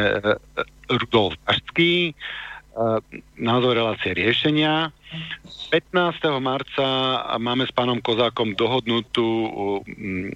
[0.88, 2.16] Rudolf Aštský,
[3.36, 4.88] názor relácie riešenia.
[5.68, 6.16] 15.
[6.40, 6.86] marca
[7.36, 9.53] máme s pánom Kozákom dohodnutú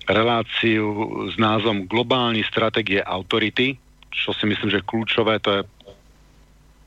[0.04, 0.84] reláciu
[1.32, 3.80] s názvom Globální strategie autority,
[4.12, 5.60] čo si myslím, že kľúčové, to je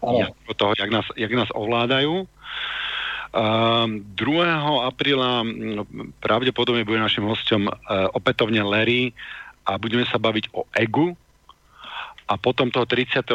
[0.05, 2.29] jak, toho, jak nás, jak nás ovládajú.
[3.31, 4.85] Uh, 2.
[4.85, 5.41] apríla
[6.19, 9.15] pravdepodobne bude našim hostom uh, opätovne Larry
[9.65, 11.15] a budeme sa baviť o egu,
[12.31, 13.27] a potom toho 30.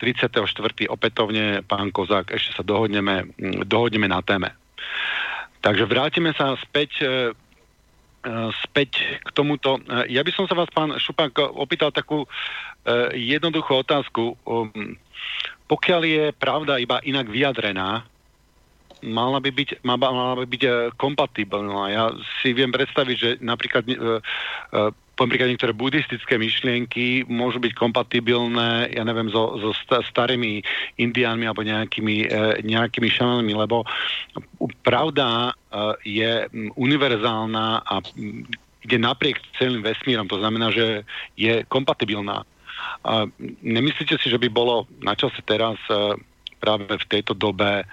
[0.00, 0.40] 34.
[0.88, 3.36] opätovne, pán Kozák, ešte sa dohodneme,
[3.68, 4.56] dohodneme na téme.
[5.60, 7.12] Takže vrátime sa späť, e, e,
[8.64, 9.76] späť k tomuto.
[9.76, 12.24] E, ja by som sa vás, pán Šupák, opýtal takú
[13.12, 14.32] jednoduchú otázku.
[15.68, 18.00] Pokiaľ je pravda iba inak vyjadrená,
[19.04, 20.62] mala by byť, mala by byť
[20.96, 21.92] kompatibilná.
[21.92, 22.04] Ja
[22.40, 23.84] si viem predstaviť, že napríklad
[25.26, 29.74] napríklad niektoré buddhistické myšlienky môžu byť kompatibilné, ja neviem, so, so
[30.06, 30.62] starými
[30.94, 33.82] indiánmi alebo nejakými, e, nejakými šanami, lebo
[34.86, 35.52] pravda e,
[36.06, 36.32] je
[36.78, 37.94] univerzálna a
[38.86, 41.02] ide napriek celým vesmírom, to znamená, že
[41.34, 42.46] je kompatibilná.
[43.02, 43.26] A
[43.62, 46.14] nemyslíte si, že by bolo na čase teraz e,
[46.62, 47.86] práve v tejto dobe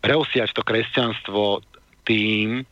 [0.00, 1.60] preosiať to kresťanstvo
[2.08, 2.64] tým,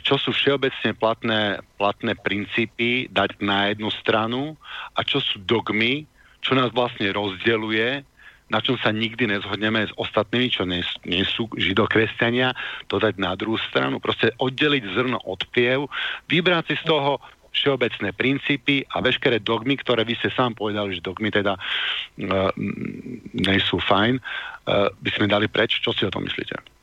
[0.00, 4.56] čo sú všeobecne platné, platné princípy dať na jednu stranu
[4.96, 6.08] a čo sú dogmy,
[6.40, 8.00] čo nás vlastne rozdeluje,
[8.48, 12.52] na čom sa nikdy nezhodneme s ostatnými, čo nie, nie sú židokresťania,
[12.88, 15.88] to dať na druhú stranu, proste oddeliť zrno od piev,
[16.28, 17.20] vybrať si z toho
[17.52, 22.50] všeobecné princípy a veškeré dogmy, ktoré vy ste sám povedali, že dogmy teda uh,
[23.36, 25.80] nie sú fajn, uh, by sme dali preč.
[25.84, 26.81] Čo si o tom myslíte?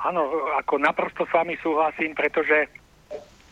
[0.00, 2.68] Áno, ako naprosto s vami súhlasím, pretože e,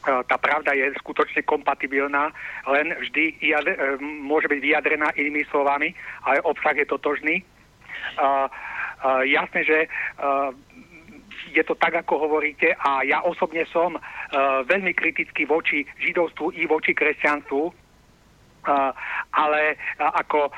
[0.05, 2.33] tá pravda je skutočne kompatibilná,
[2.65, 3.53] len vždy e,
[4.01, 5.93] môže byť vyjadrená inými slovami,
[6.25, 7.45] ale obsah je totožný.
[8.19, 8.47] Uh,
[9.27, 9.79] jasné, že
[11.51, 13.99] je to tak, ako hovoríte a ja osobne som
[14.65, 17.88] veľmi kritický voči židovstvu i voči kresťanstvu,
[19.33, 20.51] ale ako e,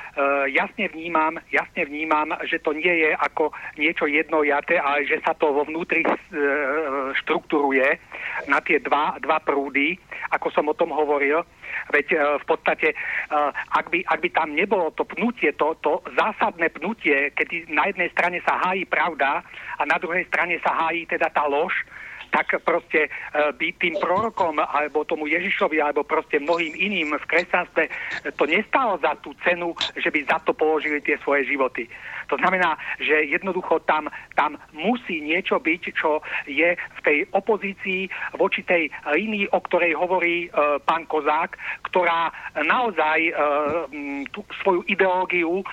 [0.54, 5.54] jasne vnímam, jasne vnímam, že to nie je ako niečo jednojaté, ale že sa to
[5.54, 6.11] vo vnútri e,
[7.22, 7.86] štruktúruje
[8.48, 9.94] na tie dva, dva prúdy,
[10.34, 11.42] ako som o tom hovoril.
[11.94, 12.88] Veď e, v podstate,
[13.70, 18.11] ak by, ak by tam nebolo to pnutie, to, to zásadné pnutie, kedy na jednej
[18.11, 19.42] strane sa hájí pravda
[19.78, 21.72] a na druhej strane sa hájí teda tá lož,
[22.30, 23.10] tak proste e,
[23.52, 27.82] by tým prorokom alebo tomu Ježišovi alebo proste mnohým iným v kresťanstve
[28.38, 31.90] to nestalo za tú cenu, že by za to položili tie svoje životy.
[32.30, 34.06] To znamená, že jednoducho tam,
[34.38, 38.06] tam musí niečo byť, čo je v tej opozícii
[38.38, 40.48] voči tej línii, o ktorej hovorí e,
[40.86, 41.58] pán Kozák,
[41.90, 42.30] ktorá
[42.62, 43.32] naozaj e,
[44.30, 45.64] tú svoju ideológiu e,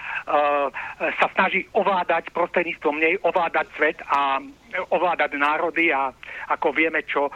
[0.97, 4.41] sa snaží ovládať prostredníctvom nej, ovládať svet a
[4.91, 6.11] ovládať národy a
[6.51, 7.31] ako vieme, čo e,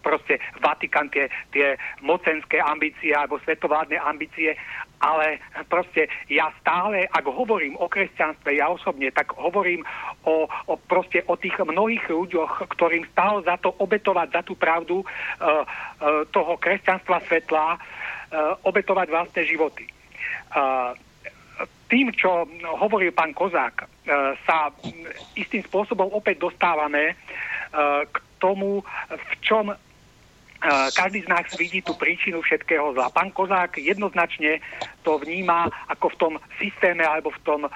[0.00, 4.54] proste Vatikán tie, tie mocenské ambície alebo svetovládne ambície
[5.02, 9.82] ale proste ja stále, ak hovorím o kresťanstve, ja osobne, tak hovorím
[10.22, 15.02] o, o, proste o tých mnohých ľuďoch, ktorým stále za to obetovať za tú pravdu
[15.02, 15.06] uh,
[15.42, 19.90] uh, toho kresťanstva svetla, uh, obetovať vlastné životy.
[20.54, 20.94] Uh,
[21.90, 22.48] tým, čo
[22.80, 23.84] hovoril pán Kozák,
[24.48, 24.72] sa
[25.36, 27.20] istým spôsobom opäť dostávame
[28.08, 28.80] k tomu,
[29.12, 29.76] v čom
[30.94, 33.10] každý z nás vidí tú príčinu všetkého zla.
[33.10, 34.62] Pán Kozák jednoznačne
[35.02, 36.32] to vníma ako v tom
[36.62, 37.72] systéme alebo v tom uh,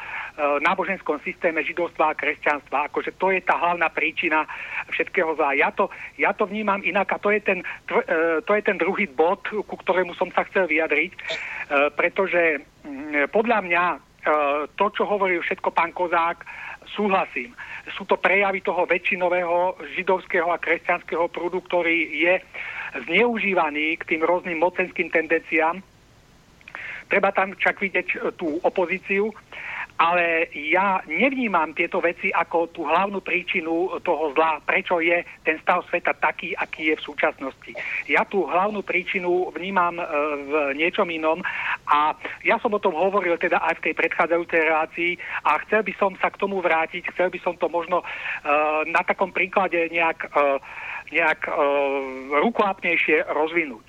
[0.62, 2.86] náboženskom systéme židovstva a kresťanstva.
[2.86, 4.46] Akože to je tá hlavná príčina
[4.94, 5.58] všetkého zla.
[5.58, 7.58] Ja to, ja to vnímam inak a to je, ten,
[7.90, 13.26] uh, to je ten druhý bod, ku ktorému som sa chcel vyjadriť, uh, pretože um,
[13.34, 13.98] podľa mňa uh,
[14.78, 16.46] to, čo hovoril všetko pán Kozák,
[16.94, 17.50] súhlasím.
[17.98, 22.34] Sú to prejavy toho väčšinového židovského a kresťanského prúdu, ktorý je
[23.04, 25.82] zneužívaný k tým rôznym mocenským tendenciám.
[27.06, 29.30] Treba tam však vidieť e, tú opozíciu,
[29.96, 35.86] ale ja nevnímam tieto veci ako tú hlavnú príčinu toho zla, prečo je ten stav
[35.88, 37.72] sveta taký, aký je v súčasnosti.
[38.10, 40.04] Ja tú hlavnú príčinu vnímam e,
[40.50, 41.40] v niečom inom
[41.86, 45.12] a ja som o tom hovoril teda aj v tej predchádzajúcej relácii
[45.46, 48.02] a chcel by som sa k tomu vrátiť, chcel by som to možno
[48.86, 50.26] na takom príklade nejak
[51.12, 51.52] nejak e,
[52.42, 53.86] rukoapnejšie rozvinúť.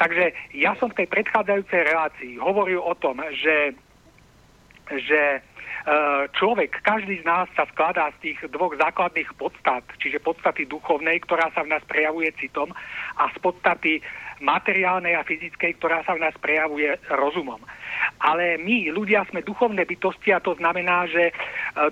[0.00, 3.76] Takže ja som v tej predchádzajúcej relácii hovoril o tom, že,
[4.88, 5.44] že
[6.36, 11.48] človek, každý z nás sa skladá z tých dvoch základných podstat, čiže podstaty duchovnej, ktorá
[11.56, 12.68] sa v nás prejavuje citom
[13.16, 14.04] a z podstaty
[14.40, 17.60] materiálnej a fyzickej, ktorá sa v nás prejavuje rozumom.
[18.20, 21.32] Ale my, ľudia, sme duchovné bytosti a to znamená, že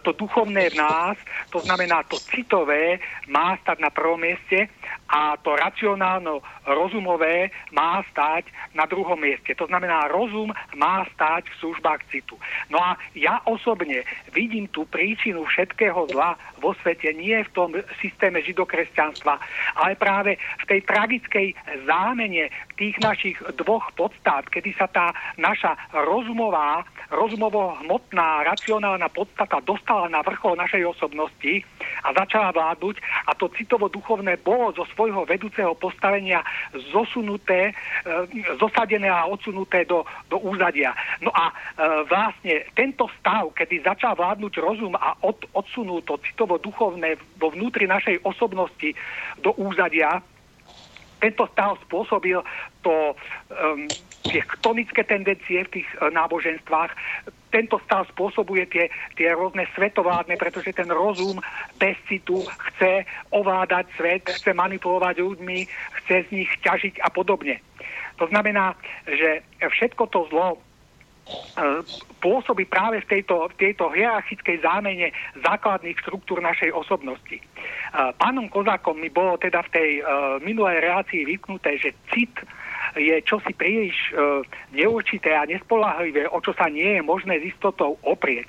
[0.05, 1.17] to duchovné v nás,
[1.49, 4.69] to znamená to citové, má stať na prvom mieste
[5.09, 9.57] a to racionálno rozumové má stať na druhom mieste.
[9.57, 12.37] To znamená, rozum má stať v službách citu.
[12.69, 14.05] No a ja osobne
[14.37, 17.73] vidím tú príčinu všetkého zla vo svete nie v tom
[18.05, 19.41] systéme židokresťanstva,
[19.81, 21.47] ale práve v tej tragickej
[21.89, 30.23] zámene tých našich dvoch podstát, kedy sa tá naša rozumová, rozumovo-hmotná, racionálna podstata dostala na
[30.23, 31.67] vrchol našej osobnosti
[32.07, 36.47] a začala vládnuť a to citovo-duchovné bolo zo svojho vedúceho postavenia
[36.95, 37.75] zosunuté,
[38.07, 38.13] e,
[38.63, 40.95] zosadené a odsunuté do, do úzadia.
[41.19, 41.53] No a e,
[42.07, 48.23] vlastne tento stav, kedy začal vládnuť rozum a od, odsunul to citovo-duchovné vo vnútri našej
[48.23, 48.95] osobnosti
[49.43, 50.23] do úzadia,
[51.19, 52.39] tento stav spôsobil
[52.83, 53.87] to um,
[54.27, 56.95] tie chtonické tendencie v tých uh, náboženstvách.
[57.49, 58.85] Tento stav spôsobuje tie,
[59.17, 61.41] tie rôzne svetovládne, pretože ten rozum
[61.81, 65.59] bez citu chce ovládať svet, chce manipulovať ľuďmi,
[66.05, 67.59] chce z nich ťažiť a podobne.
[68.19, 68.75] To znamená,
[69.07, 70.61] že všetko to zlo
[72.19, 77.39] pôsobí práve v tejto, v tejto hierarchickej zámene základných štruktúr našej osobnosti.
[78.19, 82.33] Pánom Kozákom mi bolo teda v tej uh, minulej relácii vypnuté, že cit
[82.97, 84.41] je čosi príliš uh,
[84.73, 88.49] neurčité a nespolahlivé, o čo sa nie je možné s istotou oprieť.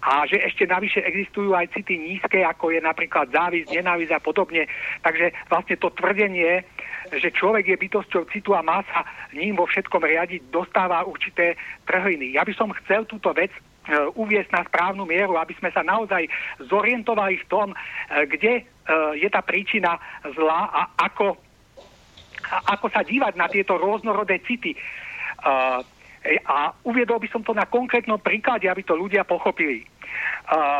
[0.00, 4.70] A že ešte navyše existujú aj city nízke, ako je napríklad závisť, nenávisť a podobne.
[5.02, 6.62] Takže vlastne to tvrdenie,
[7.10, 9.02] že človek je bytosťou citu a má sa
[9.34, 12.38] ním vo všetkom riadiť, dostáva určité trhliny.
[12.38, 13.50] Ja by som chcel túto vec
[13.90, 16.28] E, uviesť na správnu mieru, aby sme sa naozaj
[16.68, 17.76] zorientovali v tom, e,
[18.28, 18.62] kde e,
[19.18, 19.96] je tá príčina
[20.36, 21.34] zla a ako,
[22.70, 24.76] ako sa dívať na tieto rôznorodé city.
[26.44, 29.88] A uviedol by som to na konkrétnom príklade, aby to ľudia pochopili.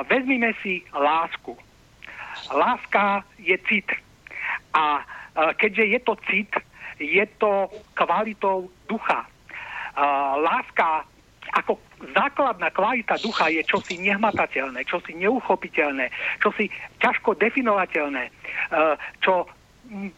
[0.04, 1.56] Vezmime si lásku.
[2.52, 3.88] Láska je cit.
[4.76, 5.00] A
[5.57, 6.53] keďže je to cit,
[7.00, 9.25] je to kvalitou ducha.
[10.41, 11.08] Láska
[11.50, 11.83] ako
[12.14, 16.71] základná kvalita ducha je čosi nehmatateľné, čosi neuchopiteľné, čosi
[17.03, 18.33] ťažko definovateľné, e,
[19.18, 19.50] čo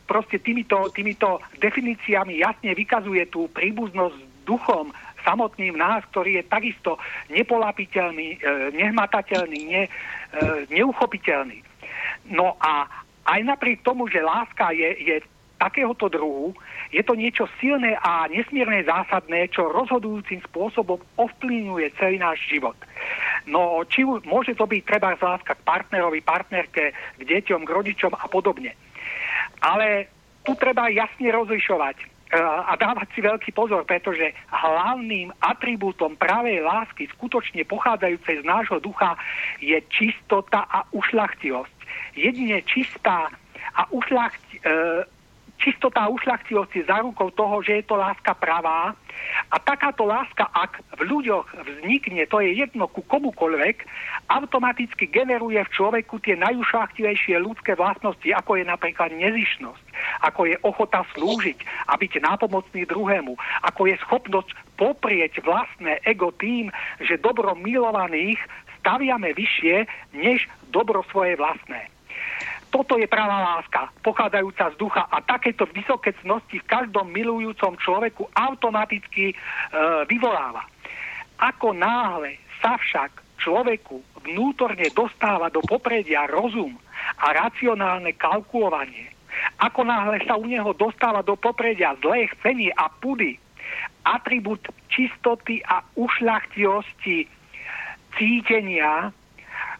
[0.04, 4.92] proste týmito, týmito definíciami jasne vykazuje tú príbuznosť s duchom
[5.22, 7.00] samotným nás, ktorý je takisto
[7.32, 8.38] nepolapiteľný, e,
[8.76, 9.90] nehmatateľný, ne, e,
[10.68, 11.64] neuchopiteľný.
[12.28, 12.86] No a
[13.26, 15.16] aj napriek tomu, že láska je, je
[15.62, 16.50] takéhoto druhu,
[16.90, 22.74] je to niečo silné a nesmierne zásadné, čo rozhodujúcim spôsobom ovplyvňuje celý náš život.
[23.46, 28.26] No, či môže to byť treba láska k partnerovi, partnerke, k deťom, k rodičom a
[28.26, 28.74] podobne.
[29.62, 30.10] Ale
[30.42, 32.06] tu treba jasne rozlišovať e,
[32.42, 39.14] a dávať si veľký pozor, pretože hlavným atribútom pravej lásky, skutočne pochádzajúcej z nášho ducha,
[39.62, 41.81] je čistota a ušlachtilosť.
[42.16, 43.30] Jedine čistá
[43.72, 45.04] a ušlachti, e,
[45.62, 48.98] čistota a ušľachtilosť je zárukou toho, že je to láska pravá.
[49.54, 53.86] A takáto láska, ak v ľuďoch vznikne, to je jedno ku komukoľvek,
[54.26, 59.84] automaticky generuje v človeku tie najušľachtilejšie ľudské vlastnosti, ako je napríklad nezišnosť,
[60.26, 64.50] ako je ochota slúžiť a byť nápomocný druhému, ako je schopnosť
[64.80, 68.40] poprieť vlastné ego tým, že dobro milovaných
[68.82, 69.86] staviame vyššie
[70.18, 71.92] než dobro svoje vlastné
[72.72, 78.32] toto je pravá láska, pochádzajúca z ducha a takéto vysoké cnosti v každom milujúcom človeku
[78.32, 79.34] automaticky e,
[80.08, 80.64] vyvoláva.
[81.36, 86.72] Ako náhle sa však človeku vnútorne dostáva do popredia rozum
[87.20, 89.12] a racionálne kalkulovanie,
[89.60, 93.36] ako náhle sa u neho dostáva do popredia zlé chcenie a pudy,
[94.08, 97.41] atribút čistoty a ušľachtilosti
[98.18, 99.12] cítenia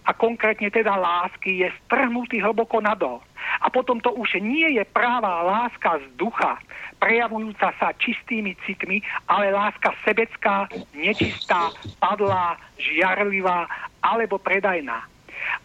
[0.03, 3.23] a konkrétne teda lásky je strhnutý hlboko nadol.
[3.63, 6.59] A potom to už nie je práva láska z ducha,
[6.99, 11.71] prejavujúca sa čistými citmi, ale láska sebecká, nečistá,
[12.03, 13.67] padlá, žiarlivá
[14.03, 15.07] alebo predajná.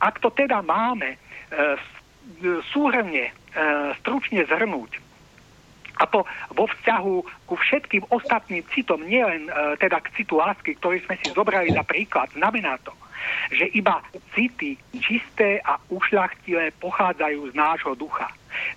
[0.01, 1.17] Ak to teda máme e,
[2.73, 3.31] súhrne, e,
[4.01, 5.06] stručne zhrnúť,
[5.97, 7.15] a to vo vzťahu
[7.49, 11.83] ku všetkým ostatným citom, nielen e, teda k citu lásky, ktorý sme si zobrali za
[11.83, 12.93] príklad, znamená to,
[13.51, 13.99] že iba
[14.37, 18.29] city čisté a ušľachtilé pochádzajú z nášho ducha.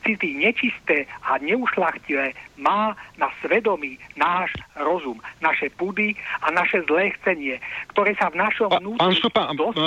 [0.05, 6.12] city nečisté a neušlachtilé má na svedomí náš rozum, naše pudy
[6.44, 7.56] a naše zlé chcenie,
[7.92, 9.42] ktoré sa v našom vnútri Pán Šupa,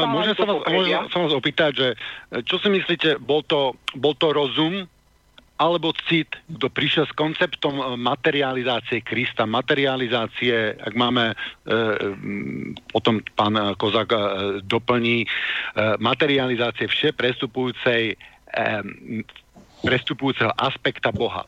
[0.09, 1.87] môžem sa vás, môžem sa vás opýtať, že
[2.45, 4.89] čo si myslíte, bol to, bol to rozum,
[5.61, 11.35] alebo cit, kto prišiel s konceptom e, materializácie Krista, materializácie, ak máme, e,
[12.89, 14.19] potom pán Kozak e,
[14.65, 15.27] doplní, e,
[16.01, 18.17] materializácie vše prestupujúcej,
[18.49, 18.65] e,
[19.85, 21.45] prestupujúceho aspekta Boha.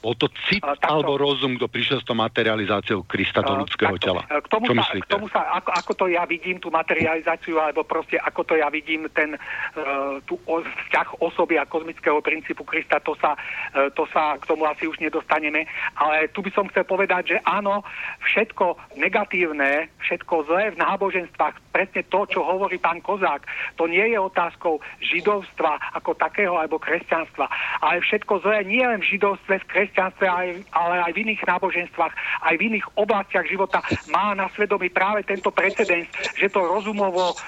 [0.00, 4.00] Bol to cit uh, alebo rozum, kto prišiel s tou materializáciou Krista do ľudského uh,
[4.00, 4.24] tela?
[4.24, 7.84] K tomu, Čo sa, k tomu sa, ako, ako to ja vidím, tú materializáciu, alebo
[7.84, 12.96] proste ako to ja vidím ten uh, tú o, vzťah osoby a kozmického princípu Krista,
[13.04, 15.68] to sa, uh, to sa k tomu asi už nedostaneme.
[16.00, 17.84] Ale tu by som chcel povedať, že áno,
[18.24, 23.44] všetko negatívne, všetko zlé v náboženstvách, presne to, čo hovorí pán Kozák,
[23.76, 27.52] to nie je otázkou židovstva ako takého alebo kresťanstva,
[27.84, 30.26] ale všetko zlé nie len v židovstve, v kresťanstve, kresťanstve,
[30.70, 32.14] ale aj v iných náboženstvách,
[32.46, 33.82] aj v iných oblastiach života
[34.14, 36.06] má na svedomí práve tento precedens,
[36.38, 37.38] že to rozumovo uh,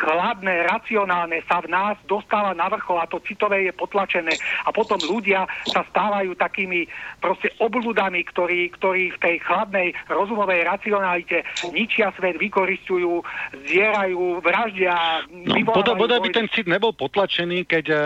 [0.00, 4.32] chladné, racionálne sa v nás dostáva na vrchol a to citové je potlačené
[4.64, 6.88] a potom ľudia sa stávajú takými
[7.20, 13.20] proste obludami, ktorí, ktorí v tej chladnej rozumovej racionalite ničia svet, vykoristujú,
[13.52, 15.26] zdierajú, vraždia.
[15.28, 18.00] No, bodaj by ten cit nebol potlačený, keď, eh,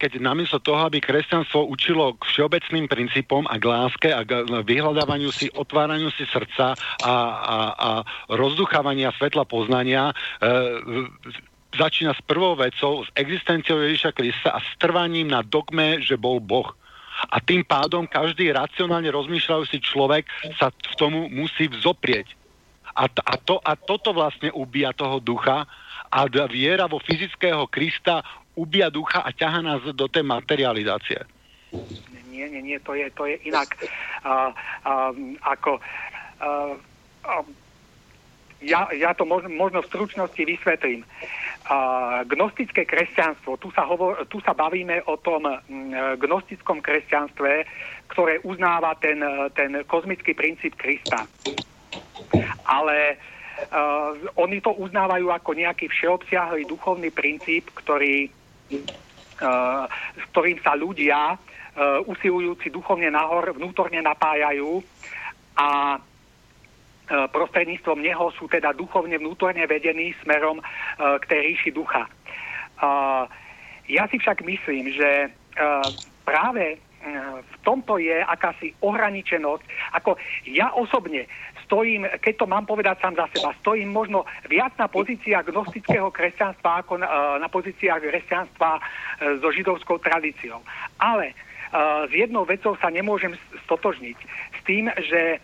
[0.00, 4.46] keď namiesto toho, aby kresťanstvo učilo k všeobecným princípom, princípom a k láske a k
[4.46, 7.90] vyhľadávaniu si, otváraniu si srdca a, a, a
[8.30, 10.46] rozduchávania svetla poznania e,
[11.74, 16.38] začína s prvou vecou, s existenciou Ježiša Krista a s trvaním na dogme, že bol
[16.38, 16.70] Boh.
[17.34, 22.38] A tým pádom každý racionálne rozmýšľajúci človek sa v tomu musí vzoprieť.
[22.94, 25.66] A, a, to, a toto vlastne ubíja toho ducha
[26.08, 28.22] a viera vo fyzického Krista
[28.54, 31.37] ubíja ducha a ťaha nás do tej materializácie
[32.30, 33.68] nie, nie, nie, to je, to je inak
[34.24, 34.54] uh,
[34.86, 35.12] uh,
[35.42, 35.80] ako
[36.40, 36.74] uh,
[37.26, 37.44] uh,
[38.58, 41.06] ja, ja to možno, možno v stručnosti vysvetlím.
[41.68, 45.46] Uh, gnostické kresťanstvo, tu sa, hovor, tu sa bavíme o tom
[46.18, 47.52] gnostickom kresťanstve,
[48.10, 49.20] ktoré uznáva ten,
[49.54, 51.28] ten kozmický princíp Krista.
[52.66, 58.26] Ale uh, oni to uznávajú ako nejaký všeobsiahlý duchovný princíp, ktorý,
[59.44, 59.86] uh,
[60.18, 61.38] s ktorým sa ľudia
[62.06, 64.82] usilujúci duchovne nahor vnútorne napájajú
[65.58, 70.64] a uh, prostredníctvom neho sú teda duchovne vnútorne vedení smerom uh,
[71.22, 72.06] k tej ríši ducha.
[72.78, 73.26] Uh,
[73.88, 75.86] ja si však myslím, že uh,
[76.26, 76.78] práve
[77.38, 79.62] v tomto je akási ohraničenosť.
[80.02, 80.18] Ako
[80.50, 81.30] ja osobne
[81.62, 86.82] stojím, keď to mám povedať sám za seba, stojím možno viac na pozíciách gnostického kresťanstva
[86.82, 88.70] ako na, na pozíciách kresťanstva
[89.38, 90.58] so židovskou tradíciou.
[90.98, 91.38] Ale
[92.08, 93.36] s jednou vecou sa nemôžem
[93.68, 94.18] stotožniť.
[94.56, 95.40] S tým, že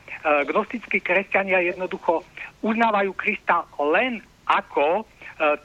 [0.48, 2.24] gnostickí kresťania jednoducho
[2.64, 5.05] uznávajú Krista len ako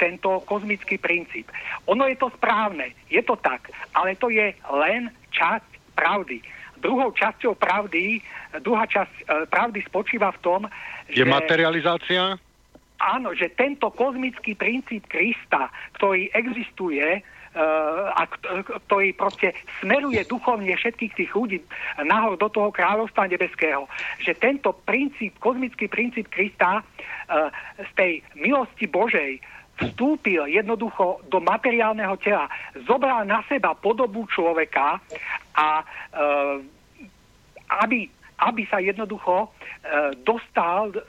[0.01, 1.47] tento kozmický princíp.
[1.85, 6.41] Ono je to správne, je to tak, ale to je len časť pravdy.
[6.79, 8.23] Druhou časťou pravdy,
[8.63, 10.61] druhá časť pravdy spočíva v tom,
[11.11, 11.21] že...
[11.21, 12.39] Je materializácia?
[12.99, 17.23] Áno, že tento kozmický princíp Krista, ktorý existuje,
[18.15, 18.23] a
[18.87, 19.51] ktorý proste
[19.83, 21.59] smeruje duchovne všetkých tých ľudí
[22.07, 23.85] nahor do toho kráľovstva nebeského.
[24.23, 26.81] Že tento princíp, kozmický princíp Krista
[27.75, 29.43] z tej milosti Božej
[29.79, 32.51] vstúpil jednoducho do materiálneho tela,
[32.83, 34.99] zobral na seba podobu človeka
[35.55, 35.83] a
[37.83, 39.47] aby aby sa jednoducho e,
[40.23, 40.99] dostal e,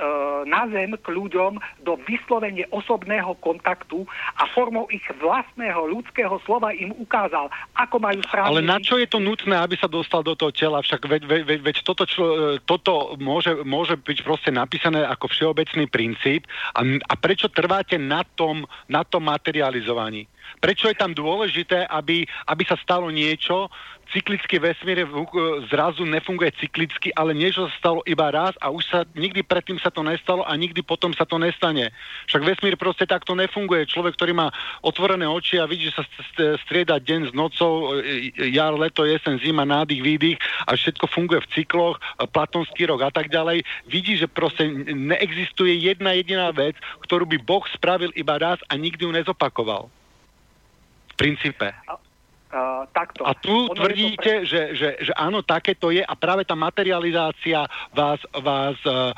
[0.50, 4.02] na zem k ľuďom do vyslovene osobného kontaktu
[4.36, 7.46] a formou ich vlastného ľudského slova im ukázal,
[7.78, 8.50] ako majú správne...
[8.50, 10.82] Ale na čo je to nutné, aby sa dostal do toho tela?
[10.82, 12.36] Však veď, veď, veď, veď toto, čo, e,
[12.66, 18.66] toto môže, môže byť proste napísané ako všeobecný princíp a, a prečo trváte na tom,
[18.90, 20.26] na tom materializovaní?
[20.58, 23.70] Prečo je tam dôležité, aby, aby sa stalo niečo,
[24.10, 25.06] cyklický vesmír
[25.70, 29.88] zrazu nefunguje cyklicky, ale niečo sa stalo iba raz a už sa nikdy predtým sa
[29.90, 31.94] to nestalo a nikdy potom sa to nestane.
[32.26, 33.86] Však vesmír proste takto nefunguje.
[33.86, 34.50] Človek, ktorý má
[34.82, 36.04] otvorené oči a vidí, že sa
[36.66, 41.50] strieda deň s nocou, e, jar, leto, jesen, zima, nádych, výdych a všetko funguje v
[41.54, 46.74] cykloch, e, platonský rok a tak ďalej, vidí, že proste neexistuje jedna jediná vec,
[47.06, 49.86] ktorú by Boh spravil iba raz a nikdy ju nezopakoval
[51.20, 51.68] princípe.
[52.50, 53.22] Uh, takto.
[53.22, 54.48] A tu ono tvrdíte, pre...
[54.48, 57.62] že, že, že áno, také to je a práve tá materializácia
[57.94, 59.14] vás, vás uh,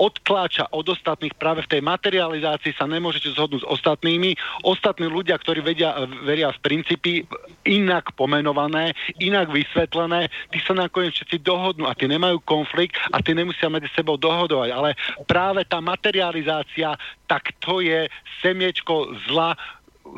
[0.00, 1.36] odkláča od ostatných.
[1.36, 4.32] Práve v tej materializácii sa nemôžete zhodnúť s ostatnými.
[4.64, 5.92] Ostatní ľudia, ktorí vedia,
[6.24, 7.28] veria v princípy
[7.68, 13.36] inak pomenované, inak vysvetlené, tí sa nakoniec všetci dohodnú a tí nemajú konflikt a tí
[13.36, 14.72] nemusia medzi sebou dohodovať.
[14.72, 14.96] Ale
[15.28, 16.96] práve tá materializácia,
[17.28, 18.08] tak to je
[18.40, 19.52] semiečko zla,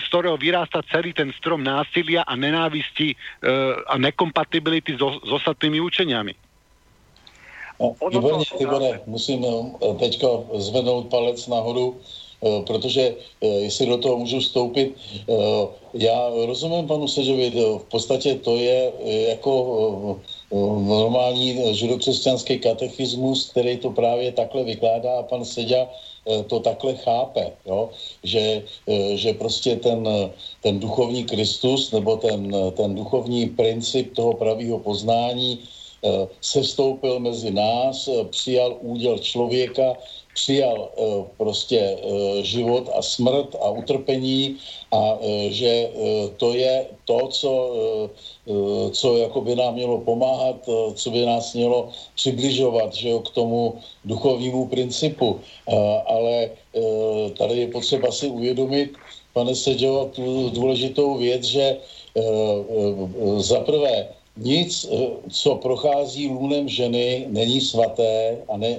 [0.01, 3.17] z ktorého vyrastá celý ten strom násilia a nenávisti e,
[3.87, 6.35] a nekompatibility so, s ostatnými učeniami.
[7.81, 14.41] No, výborně, Tibore, musím e, teďka zvednout palec nahoru, e, protože jestli do toho můžu
[14.41, 14.95] vstoupit,
[15.95, 18.93] já rozumím panu Sežovi, v podstatě to je
[19.29, 19.53] jako
[20.87, 26.12] normální židokřesťanský katechismus, který to právě takhle vykládá a pan Seďa Eh,
[26.47, 27.91] to takhle chápe, jo?
[28.23, 30.09] Že, eh, že prostě ten,
[30.63, 37.51] ten duchovní Kristus nebo ten, ten duchovní princip toho pravého poznání eh, se stoupil mezi
[37.51, 39.99] nás, přijal úděl člověka,
[40.35, 40.89] přijal
[41.37, 41.99] prostě
[42.43, 44.57] život a smrt a utrpení
[44.93, 45.19] a
[45.49, 45.91] že
[46.37, 47.51] to je to, co
[48.43, 53.21] Eh, co jako by nám mělo pomáhat, eh, co by nás mělo přibližovat že jo,
[53.21, 55.41] k tomu duchovnímu principu.
[55.69, 56.51] Eh, ale
[57.39, 58.97] tady je potřeba si uvědomit,
[59.33, 61.77] pane Seďo, tu důležitou věc, že
[63.37, 64.87] za prvé nic,
[65.31, 68.79] co prochází lůnem ženy, není svaté a ne,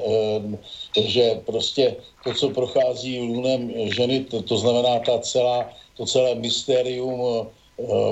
[0.98, 7.48] že prostě to, co prochází lůnem ženy, to, to znamená ta celá, to celé mystérium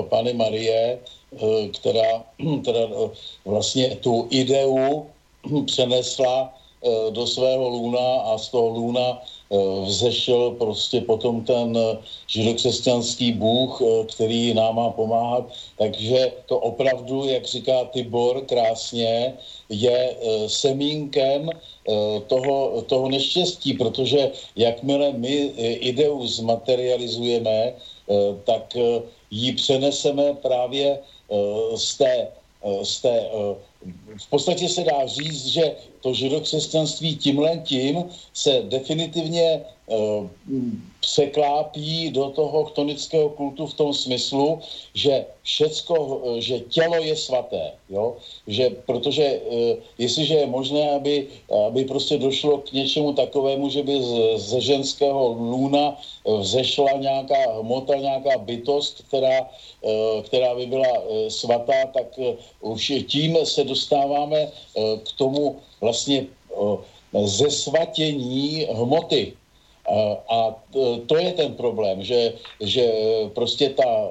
[0.08, 0.98] Pany Marie,
[1.32, 2.24] Eh, která,
[2.62, 3.10] která eh,
[3.44, 5.12] vlastně tu ideu
[5.66, 6.52] přenesla
[6.84, 9.22] eh, do svého lůna a z toho lůna
[9.84, 11.78] vzešel prostě potom ten
[12.26, 13.82] židokřesťanský Bůh,
[14.14, 15.52] který nám má pomáhat.
[15.78, 19.34] Takže to opravdu, jak říká Tibor krásně,
[19.68, 20.16] je
[20.46, 21.50] semínkem
[22.26, 25.52] toho, toho neštěstí, protože jakmile my
[25.92, 27.72] ideu zmaterializujeme,
[28.44, 28.76] tak
[29.30, 30.98] ji přeneseme právě
[31.32, 32.28] Eh, z té,
[32.64, 33.54] eh, z té eh,
[34.18, 38.04] v podstatě se dá říct, že to židokřesťanství tímhle tím
[38.34, 40.26] se definitivně uh,
[41.00, 44.60] překlápí do toho chtonického kultu v tom smyslu,
[44.94, 48.16] že všecko, že tělo je svaté, jo?
[48.46, 51.26] Že, protože uh, jestliže je možné, aby,
[51.66, 55.98] aby prostě došlo k něčemu takovému, že by z, ze ženského lůna
[56.38, 59.50] vzešla nějaká hmota, nějaká bytost, která,
[60.22, 62.18] která by byla svatá, tak
[62.60, 64.50] už tím se dostáváme eh,
[65.02, 69.36] k tomu vlastně eh, zesvatění hmoty.
[70.30, 70.54] A
[71.06, 72.86] to je ten problém, že, že
[73.34, 74.08] prostě ta,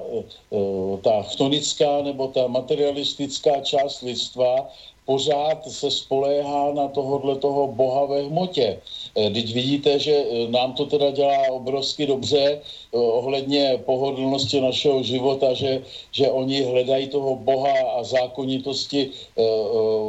[0.52, 4.68] eh, ta chtonická nebo ta materialistická část lidstva
[5.06, 8.78] pořád se spoléhá na tohohle toho boha ve hmotě.
[9.16, 15.02] Eh, teď vidíte, že eh, nám to teda dělá obrovsky dobře eh, ohledně pohodlnosti našeho
[15.02, 19.10] života, že, že oni hledají toho boha a zákonitosti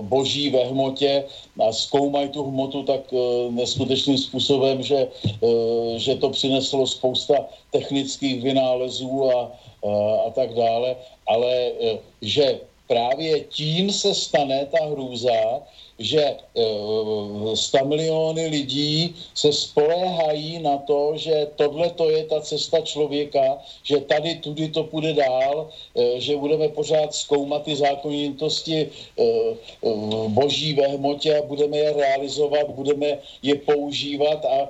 [0.01, 1.23] boží ve hmotě
[1.59, 3.01] a zkoumají tu hmotu tak
[3.49, 5.07] neskutečným způsobem, že,
[5.95, 7.33] že to přineslo spousta
[7.71, 9.49] technických vynálezů a, a,
[10.27, 10.95] a tak dále,
[11.27, 11.71] ale
[12.21, 15.61] že právě tím se stane ta hrůza,
[15.99, 23.57] že e, miliony lidí se spoléhají na to, že tohle to je ta cesta člověka,
[23.83, 28.87] že tady tudy to půjde dál, e, že budeme pořád zkoumat ty zákonitosti e,
[29.23, 29.29] e,
[30.27, 34.69] boží ve hmotě a budeme je realizovat, budeme je používat a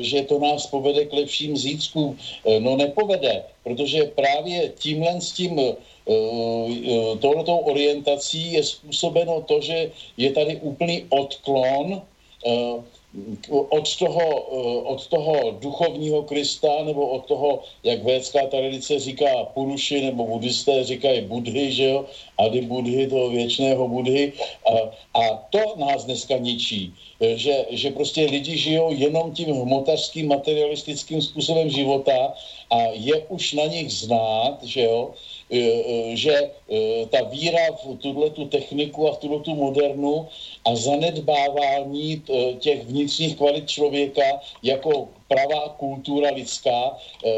[0.00, 2.18] že to nás povede k lepším zítřkům.
[2.58, 5.60] No nepovede, protože právě tímhle s tím
[6.08, 12.00] Eh, touhletou orientací je způsobeno to, že je tady úplný odklon
[12.46, 12.80] eh,
[13.50, 20.00] od toho, eh, od toho duchovního Krista, nebo od toho, jak védská tradice říká Puruši,
[20.00, 22.04] nebo buddhisté říkají Budhy, že jo,
[22.38, 24.32] Ady Budhy, toho věčného Budhy.
[24.64, 24.72] A,
[25.20, 25.22] a
[25.52, 26.94] to nás dneska ničí.
[27.20, 32.32] Že, že prostě lidi žijou jenom tím hmotařským, materialistickým způsobem života
[32.70, 35.14] a je už na nich znát, že jo,
[35.50, 36.34] E, e, že
[36.68, 40.28] e, ta víra v tuhle tu techniku a v tuhle tu modernu
[40.64, 42.22] a zanedbávání
[42.60, 46.96] těch vnitřních kvalit člověka jako pravá kultura lidská,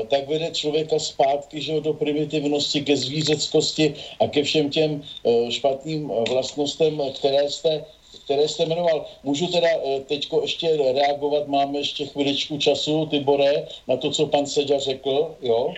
[0.08, 5.02] tak vede člověka zpátky že do primitivnosti, ke zvířeckosti a ke všem těm
[5.50, 7.84] špatným vlastnostem, které jste
[8.30, 9.04] které jste jmenoval.
[9.26, 9.68] Můžu teda
[10.06, 15.74] teď ještě reagovat, máme ještě chviličku času, Tibore, na to, co pan Seďa řekl, jo?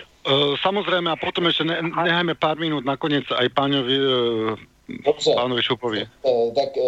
[0.63, 3.99] samozrejme, a potom ešte ne, nechajme pár minút nakoniec aj pánovi,
[5.03, 5.35] Dobře.
[5.35, 6.07] pánovi Šupovi.
[6.55, 6.79] Tak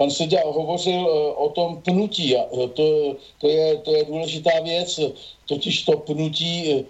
[0.00, 1.04] pan Seďa hovořil
[1.36, 2.32] o tom pnutí.
[2.72, 5.00] To, to, je, to je důležitá věc,
[5.44, 6.84] totiž to pnutí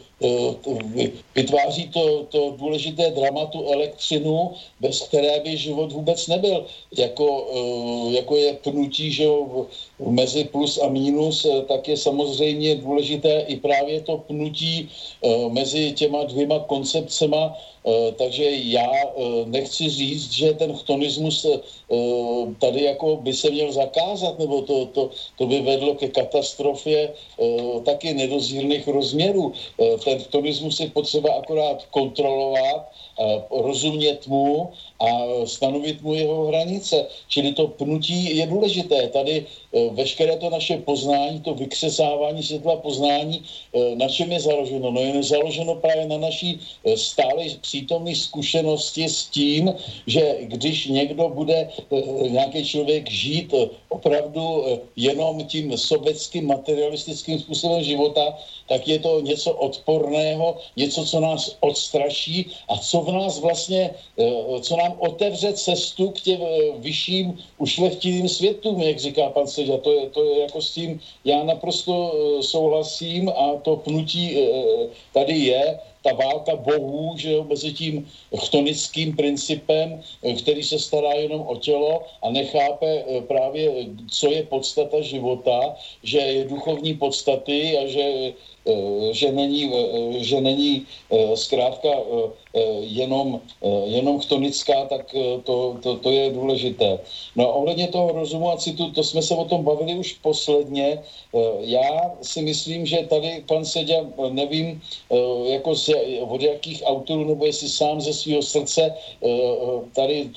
[1.34, 6.66] vytváří to, to důležité dramatu elektřinu, bez které by život vůbec nebyl.
[6.96, 7.46] Jako,
[8.10, 9.26] jako je pnutí že
[9.98, 14.88] mezi plus a mínus, tak je samozřejmě důležité i právě to pnutí
[15.48, 17.58] mezi těma dvěma koncepcema,
[18.16, 18.90] takže já
[19.44, 21.46] nechci říct, že ten chtonismus
[22.58, 27.12] tady jako by se měl zakázat, nebo to, to, to by vedlo ke katastrofě
[27.84, 29.52] taky nedozírných rozměrů.
[30.04, 32.88] Ten chtonismus je potřeba akorát kontrolovat,
[33.50, 37.06] rozumět mu a stanovit mu jeho hranice.
[37.28, 39.08] Čili to pnutí je důležité.
[39.08, 39.46] Tady
[39.90, 43.42] veškeré to naše poznání, to vykřesávání světla poznání,
[43.94, 44.90] na čem je založeno?
[44.90, 46.60] No je založeno právě na naší
[46.94, 49.74] stále přítomné zkušenosti s tím,
[50.06, 51.68] že když někdo bude
[52.28, 53.54] nějaký člověk žít
[53.88, 54.64] opravdu
[54.96, 58.36] jenom tím sobeckým materialistickým způsobem života,
[58.68, 63.90] tak je to něco odporného, něco, co nás odstraší a co v nás vlastně,
[64.60, 66.40] co nám otevře cestu k těm
[66.78, 69.78] vyšším ušlechtilým světům, jak říká pan Seďa.
[69.78, 74.38] To je, to je jako s tím, já naprosto souhlasím a to pnutí
[75.12, 80.02] tady je ta válka bohů, že jo, mezi tím chtonickým principem,
[80.38, 86.44] který se stará jenom o tělo a nechápe právě, co je podstata života, že je
[86.44, 88.59] duchovní podstaty a že Eh,
[89.10, 91.88] že není, eh, že není eh, zkrátka
[92.80, 93.40] jenom,
[93.86, 95.14] jenom chtonická, tak
[95.44, 96.98] to, to, to je důležité.
[97.36, 100.98] No a ohledně toho rozumu a citu, to jsme se o tom bavili už posledně.
[101.60, 104.02] Já si myslím, že tady pan Seďa,
[104.34, 104.82] nevím,
[105.46, 105.94] jako se,
[106.26, 108.94] od jakých autorů, nebo jestli sám ze svého srdce
[109.94, 110.30] tady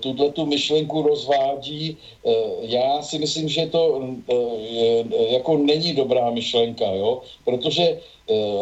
[0.00, 1.96] tuhle tu myšlenku rozvádí.
[2.60, 4.08] Já si myslím, že to
[5.28, 7.22] jako není dobrá myšlenka jo?
[7.44, 7.98] protože e,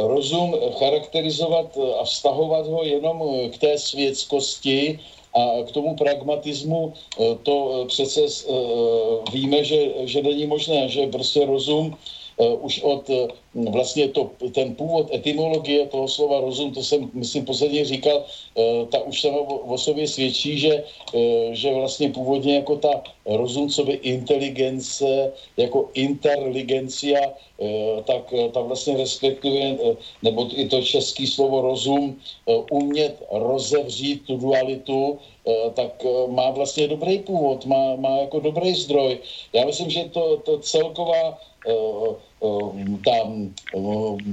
[0.07, 5.01] rozum charakterizovat a vztahovat ho jenom eh, k té světskosti
[5.35, 6.95] a k tomu pragmatismu,
[7.43, 8.21] to přece
[9.33, 11.93] víme, že, že není možné, že prostě rozum
[12.61, 13.11] už od
[13.71, 18.25] vlastně to, ten původ etymologie toho slova rozum, to jsem, myslím, posledně říkal,
[18.91, 20.85] ta už sama o sobě svědčí, že,
[21.53, 27.21] že vlastně původně jako ta rozum, co by inteligence, jako interligencia,
[28.05, 29.79] tak ta vlastně respektuje,
[30.23, 32.21] nebo i to české slovo rozum,
[32.71, 35.19] umět rozevřít tu dualitu,
[35.75, 39.19] tak má vlastně dobrý původ, má, má jako dobrý zdroj.
[39.53, 41.39] Já myslím, že to, to celková
[43.05, 43.33] ta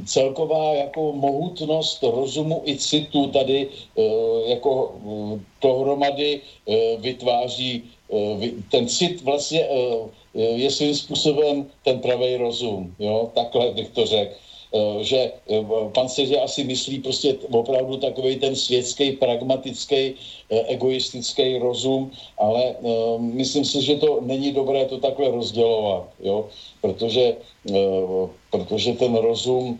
[0.05, 3.69] celková jako mohutnost rozumu i citu tady
[4.45, 4.95] jako
[5.61, 6.41] dohromady
[6.97, 7.83] vytváří
[8.71, 9.67] ten cit vlastně
[10.33, 14.33] je svým způsobem ten pravý rozum, jo, takhle bych to řekl.
[14.73, 15.61] Eh, že eh,
[15.93, 20.17] pan Sežia asi myslí prostě opravdu takový ten světský, pragmatický,
[20.49, 22.09] eh, egoistický rozum,
[22.41, 22.75] ale
[23.17, 26.49] myslím si, že to není dobré to takhle rozdělovat, jo?
[26.81, 27.37] Protože,
[28.49, 29.79] protože ten rozum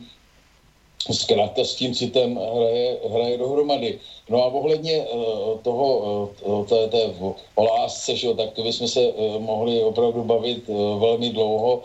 [1.11, 3.99] zkrátka s tím citem hraje, hraje dohromady.
[4.33, 5.05] No a ohledně
[5.61, 6.29] toho,
[6.69, 7.13] té, té,
[7.55, 11.81] o lásce, že, tak to bychom se mohli opravdu bavit velmi dlouho.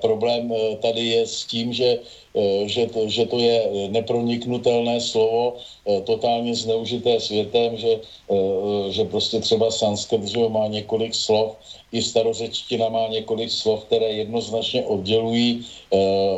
[0.00, 2.00] Problém tady je s tím, že
[2.30, 7.98] Eh, že to, že to je neproniknutelné slovo, eh, totálně zneužité světem, že,
[8.30, 11.58] eh, že prostě třeba sanskrt že má několik slov,
[11.90, 15.66] i starořečtina má několik slov, které jednoznačně oddělují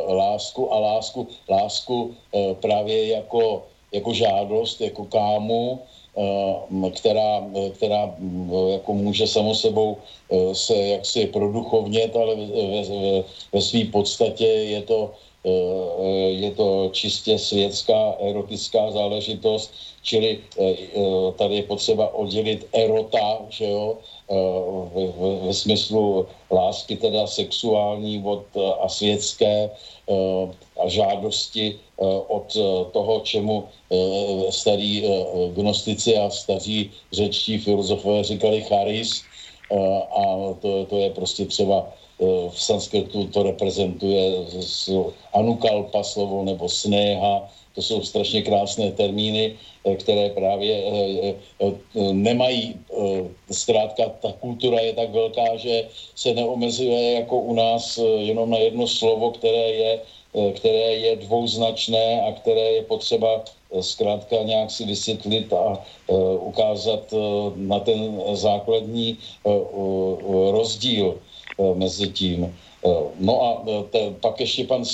[0.08, 2.16] lásku a lásku, lásku
[2.64, 5.78] právě jako, jako žádost, jako kámu,
[6.94, 8.14] která, která
[8.72, 9.96] jako může samo sebou
[10.52, 12.46] se jaksi produchovnět, ale ve,
[12.82, 15.10] ve, ve své podstatě je to
[15.42, 23.42] Eh, je to čistě světská erotická záležitost, čili eh, eh, tady je potřeba oddělit erota,
[23.50, 23.98] že jo,
[24.94, 28.46] ve, ve smyslu lásky teda sexuální od,
[28.80, 29.70] a světské
[30.84, 31.78] a žádosti
[32.28, 32.56] od
[32.92, 33.64] toho, čemu
[34.50, 35.04] starý
[35.54, 39.22] gnostici a staří řečtí filozofové říkali charis
[40.10, 44.46] a to, to je prostě třeba Eh, v sanskrtu to reprezentuje
[45.34, 51.34] anukalpa slovo nebo snéha, to jsou strašně krásné termíny, eh, které právě eh,
[52.12, 52.74] nemají,
[53.50, 58.86] zkrátka ta kultura je tak velká, že se neomezuje jako u nás jenom na jedno
[58.86, 60.00] slovo, které je
[60.32, 63.44] které je dvouznačné a které je potřeba
[63.80, 65.84] zkrátka nějak si vysvětlit a
[66.40, 67.14] ukázat
[67.56, 69.18] na ten základní
[70.50, 71.20] rozdíl
[71.74, 72.48] mezi tím.
[73.18, 74.84] No a te, pak ještě pan,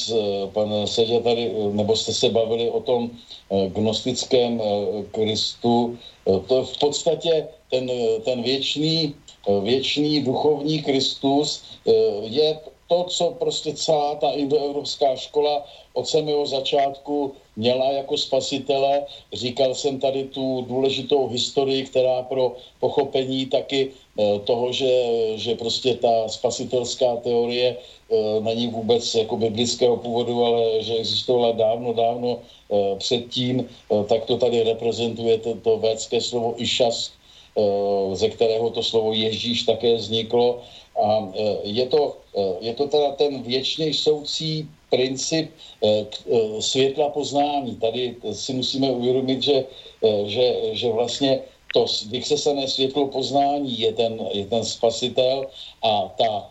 [0.52, 3.10] pan Sedě tady, nebo jste se bavili o tom
[3.68, 4.62] gnostickém
[5.10, 5.98] Kristu.
[6.46, 7.90] To je v podstatě ten,
[8.24, 9.14] ten věčný,
[9.62, 11.64] věčný duchovní Kristus
[12.22, 12.58] je
[12.88, 19.04] to, co prostě celá ta indoevropská škola od samého začátku měla jako spasitele.
[19.32, 23.92] Říkal jsem tady tu důležitou historii, která pro pochopení taky eh,
[24.44, 24.90] toho, že,
[25.38, 31.92] že prostě ta spasitelská teorie eh, není vůbec jako biblického původu, ale že existovala dávno,
[31.92, 33.68] dávno eh, předtím,
[34.08, 37.10] tak to tady reprezentuje to, to védské slovo Išas,
[38.12, 40.62] ze kterého to slovo Ježíš také vzniklo.
[41.02, 41.32] A
[41.62, 42.16] je to,
[42.60, 45.50] je to teda ten věčně soucí princip
[46.60, 47.76] světla poznání.
[47.76, 49.64] Tady si musíme uvědomit, že,
[50.26, 51.40] že, že vlastně
[51.78, 55.46] to vyksesené světlo poznání je ten, je ten spasitel
[55.82, 56.50] a ta,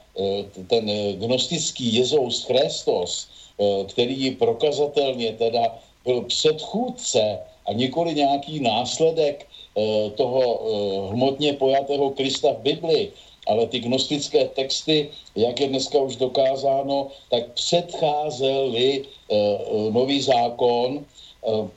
[0.68, 3.28] ten gnostický Jezous Christos,
[3.88, 5.76] který prokazatelně teda
[6.06, 9.48] byl předchůdce a nikoli nějaký následek
[10.16, 10.62] toho
[11.12, 13.12] hmotně pojatého Krista v Bibli,
[13.48, 19.06] ale ty gnostické texty, jak je dneska už dokázáno, tak předcházely
[19.91, 21.06] nový zákon,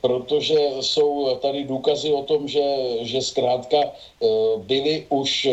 [0.01, 2.63] protože jsou tady důkazy o tom, že,
[3.01, 5.47] že zkrátka uh, byly už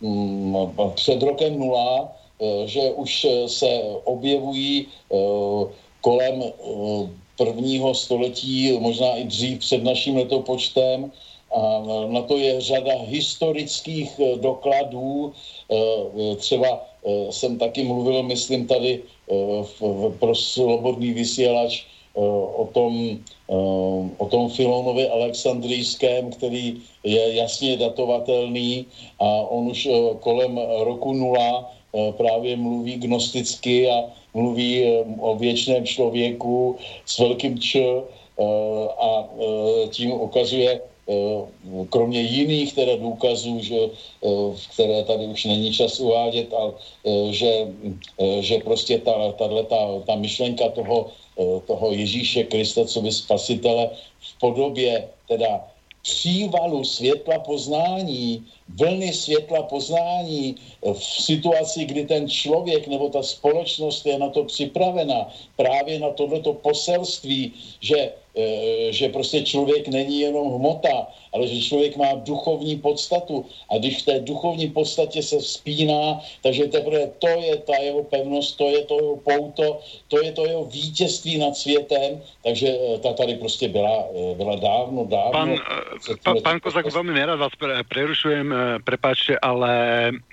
[0.00, 2.12] um, před rokem nula,
[2.64, 4.86] že už se objevují
[6.00, 6.44] kolem
[7.36, 11.10] prvního století, možná i dřív před naším letopočtem,
[11.56, 15.32] a na to je řada historických eh, dokladů.
[15.70, 16.68] Eh, třeba
[17.06, 19.02] eh, jsem taky mluvil, myslím tady
[20.18, 21.84] pro slobodný vysílač
[22.56, 23.18] o tom,
[24.18, 28.86] o tom Filonovi Alexandrijském, který je jasně datovatelný
[29.18, 29.88] a on už
[30.20, 31.70] kolem roku nula
[32.16, 34.04] právě mluví gnosticky a
[34.34, 34.84] mluví
[35.20, 37.78] o věčném člověku s velkým č
[38.98, 39.28] a
[39.90, 43.78] tím ukazuje Eh, kromě jiných teda důkazů, že,
[44.24, 44.28] eh,
[44.74, 46.72] které tady už není čas uvádět, ale
[47.06, 47.52] eh, že,
[48.40, 51.14] že prostě ta, tato, ta, ta myšlenka toho,
[51.66, 53.90] toho Ježíše Krista, co by spasitele
[54.20, 55.64] v podobě teda
[56.02, 60.56] přívalu světla poznání, vlny světla poznání
[60.92, 66.52] v situaci, kdy ten člověk nebo ta společnost je na to připravena, právě na tohleto
[66.54, 68.25] poselství, že Eh,
[68.90, 74.04] že prostě člověk není jenom hmota, ale že člověk má duchovní podstatu a když v
[74.04, 78.94] té duchovní podstatě se vzpíná, takže teprve to je ta jeho pevnost, to je to
[78.96, 84.04] jeho pouto, to je to jeho vítězství nad světem, takže eh, ta tady prostě byla,
[84.12, 85.56] eh, byla dávno, dávno.
[86.24, 87.52] Pán, pán Kozak, veľmi nerad vás
[87.88, 88.52] prerušujem,
[88.84, 89.72] prepáčte, ale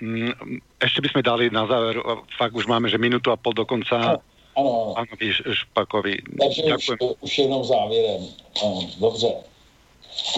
[0.00, 2.00] mm, ešte by sme dali na záver,
[2.36, 4.20] fakt už máme, že minútu a pol do konca.
[4.56, 5.06] Ano, ano.
[5.52, 6.16] Špakovi.
[6.40, 6.90] Takže už,
[7.20, 8.26] už jenom závěrem.
[8.62, 9.34] Ano, dobře.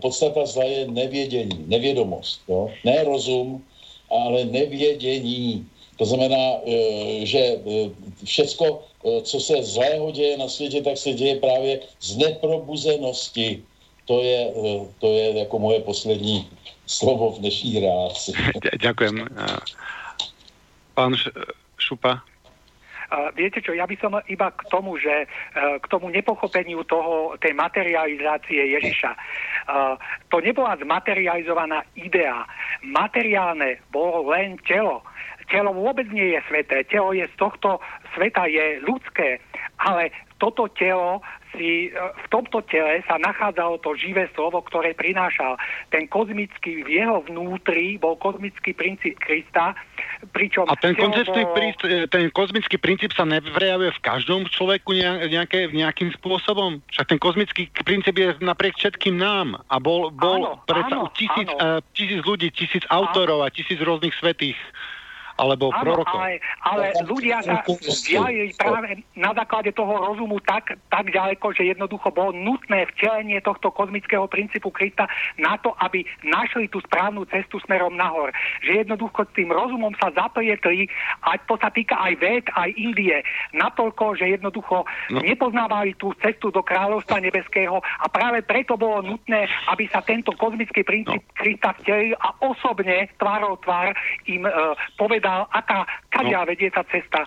[0.00, 2.40] podstata zla je nevědění, nevědomost.
[2.48, 2.70] Jo?
[2.84, 3.64] Ne rozum,
[4.10, 5.66] ale nevědění.
[5.96, 6.60] To znamená,
[7.24, 7.58] že
[8.24, 8.82] všecko
[9.22, 13.62] co se zlého děje na světě, tak se děje právě z neprobuzenosti.
[14.04, 16.48] To je, eh, to je jako moje poslední
[16.86, 18.32] slovo v dnešní reakci.
[18.80, 19.28] Ďakujem.
[20.94, 21.14] Pán
[21.78, 22.24] Šupa?
[23.32, 25.28] Viete čo, ja by som iba k tomu, že eh,
[25.80, 29.12] k tomu nepochopeniu toho, tej materializácie Ježiša.
[30.32, 32.48] To nebola zmaterializovaná idea.
[32.80, 35.04] Materiálne bolo len telo
[35.48, 36.84] telo vôbec nie je sveté.
[36.86, 37.80] Telo je z tohto
[38.14, 39.42] sveta je ľudské,
[39.80, 41.20] ale toto telo
[41.58, 45.58] si, e, v tomto tele sa nachádzalo to živé slovo, ktoré prinášal.
[45.90, 49.74] Ten kozmický, v jeho vnútri bol kozmický princíp Krista,
[50.30, 50.70] pričom...
[50.70, 51.54] A ten, konceptný bolo...
[51.58, 54.94] príst, e, ten kozmický princíp sa nevrejavuje v každom človeku
[55.26, 56.78] nejaké, nejakým spôsobom?
[56.94, 61.58] Však ten kozmický princíp je napriek všetkým nám a bol, bol áno, áno, tisíc, áno.
[61.58, 64.58] Uh, tisíc ľudí, tisíc autorov a tisíc rôznych svetých
[65.38, 66.18] alebo Áno, prorokov.
[66.18, 72.10] Ale, ale ľudia sa vzdialili práve na základe toho rozumu tak, tak ďaleko, že jednoducho
[72.10, 75.06] bolo nutné vtelenie tohto kozmického princípu Krista
[75.38, 78.34] na to, aby našli tú správnu cestu smerom nahor.
[78.66, 80.90] Že jednoducho s tým rozumom sa zaplietli,
[81.22, 83.22] a to sa týka aj ved, aj Indie,
[83.54, 84.82] natoľko, že jednoducho
[85.14, 85.18] no.
[85.22, 90.82] nepoznávali tú cestu do kráľovstva nebeského a práve preto bolo nutné, aby sa tento kozmický
[90.82, 91.34] princíp no.
[91.38, 93.94] Krista vtelil a osobne tvárou tvár
[94.26, 94.50] im e,
[94.98, 96.48] povedal, aká, kadia no.
[96.48, 97.26] vedie tá cesta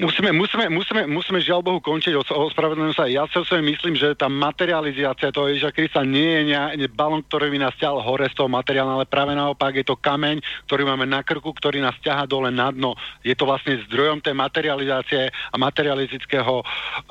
[0.00, 3.04] Musíme, musíme, musíme, musíme žiaľ Bohu končiť, ospravedlňujem sa.
[3.12, 7.52] Ja sa si myslím, že tá materializácia toho Ježa Krista nie je ne, balon, ktorý
[7.52, 11.04] by nás ťahal hore z toho materiálu, ale práve naopak je to kameň, ktorý máme
[11.04, 12.96] na krku, ktorý nás ťaha dole na dno.
[13.20, 16.64] Je to vlastne zdrojom tej materializácie a materialistického e,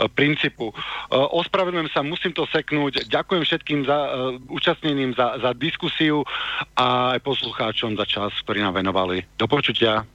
[0.09, 0.73] princípu.
[0.73, 0.75] E,
[1.15, 3.05] ospravedlňujem sa, musím to seknúť.
[3.07, 4.09] Ďakujem všetkým za, e,
[4.49, 6.25] účastneným za, za diskusiu
[6.73, 9.21] a aj poslucháčom za čas, ktorý nám venovali.
[9.37, 10.14] Do počutia.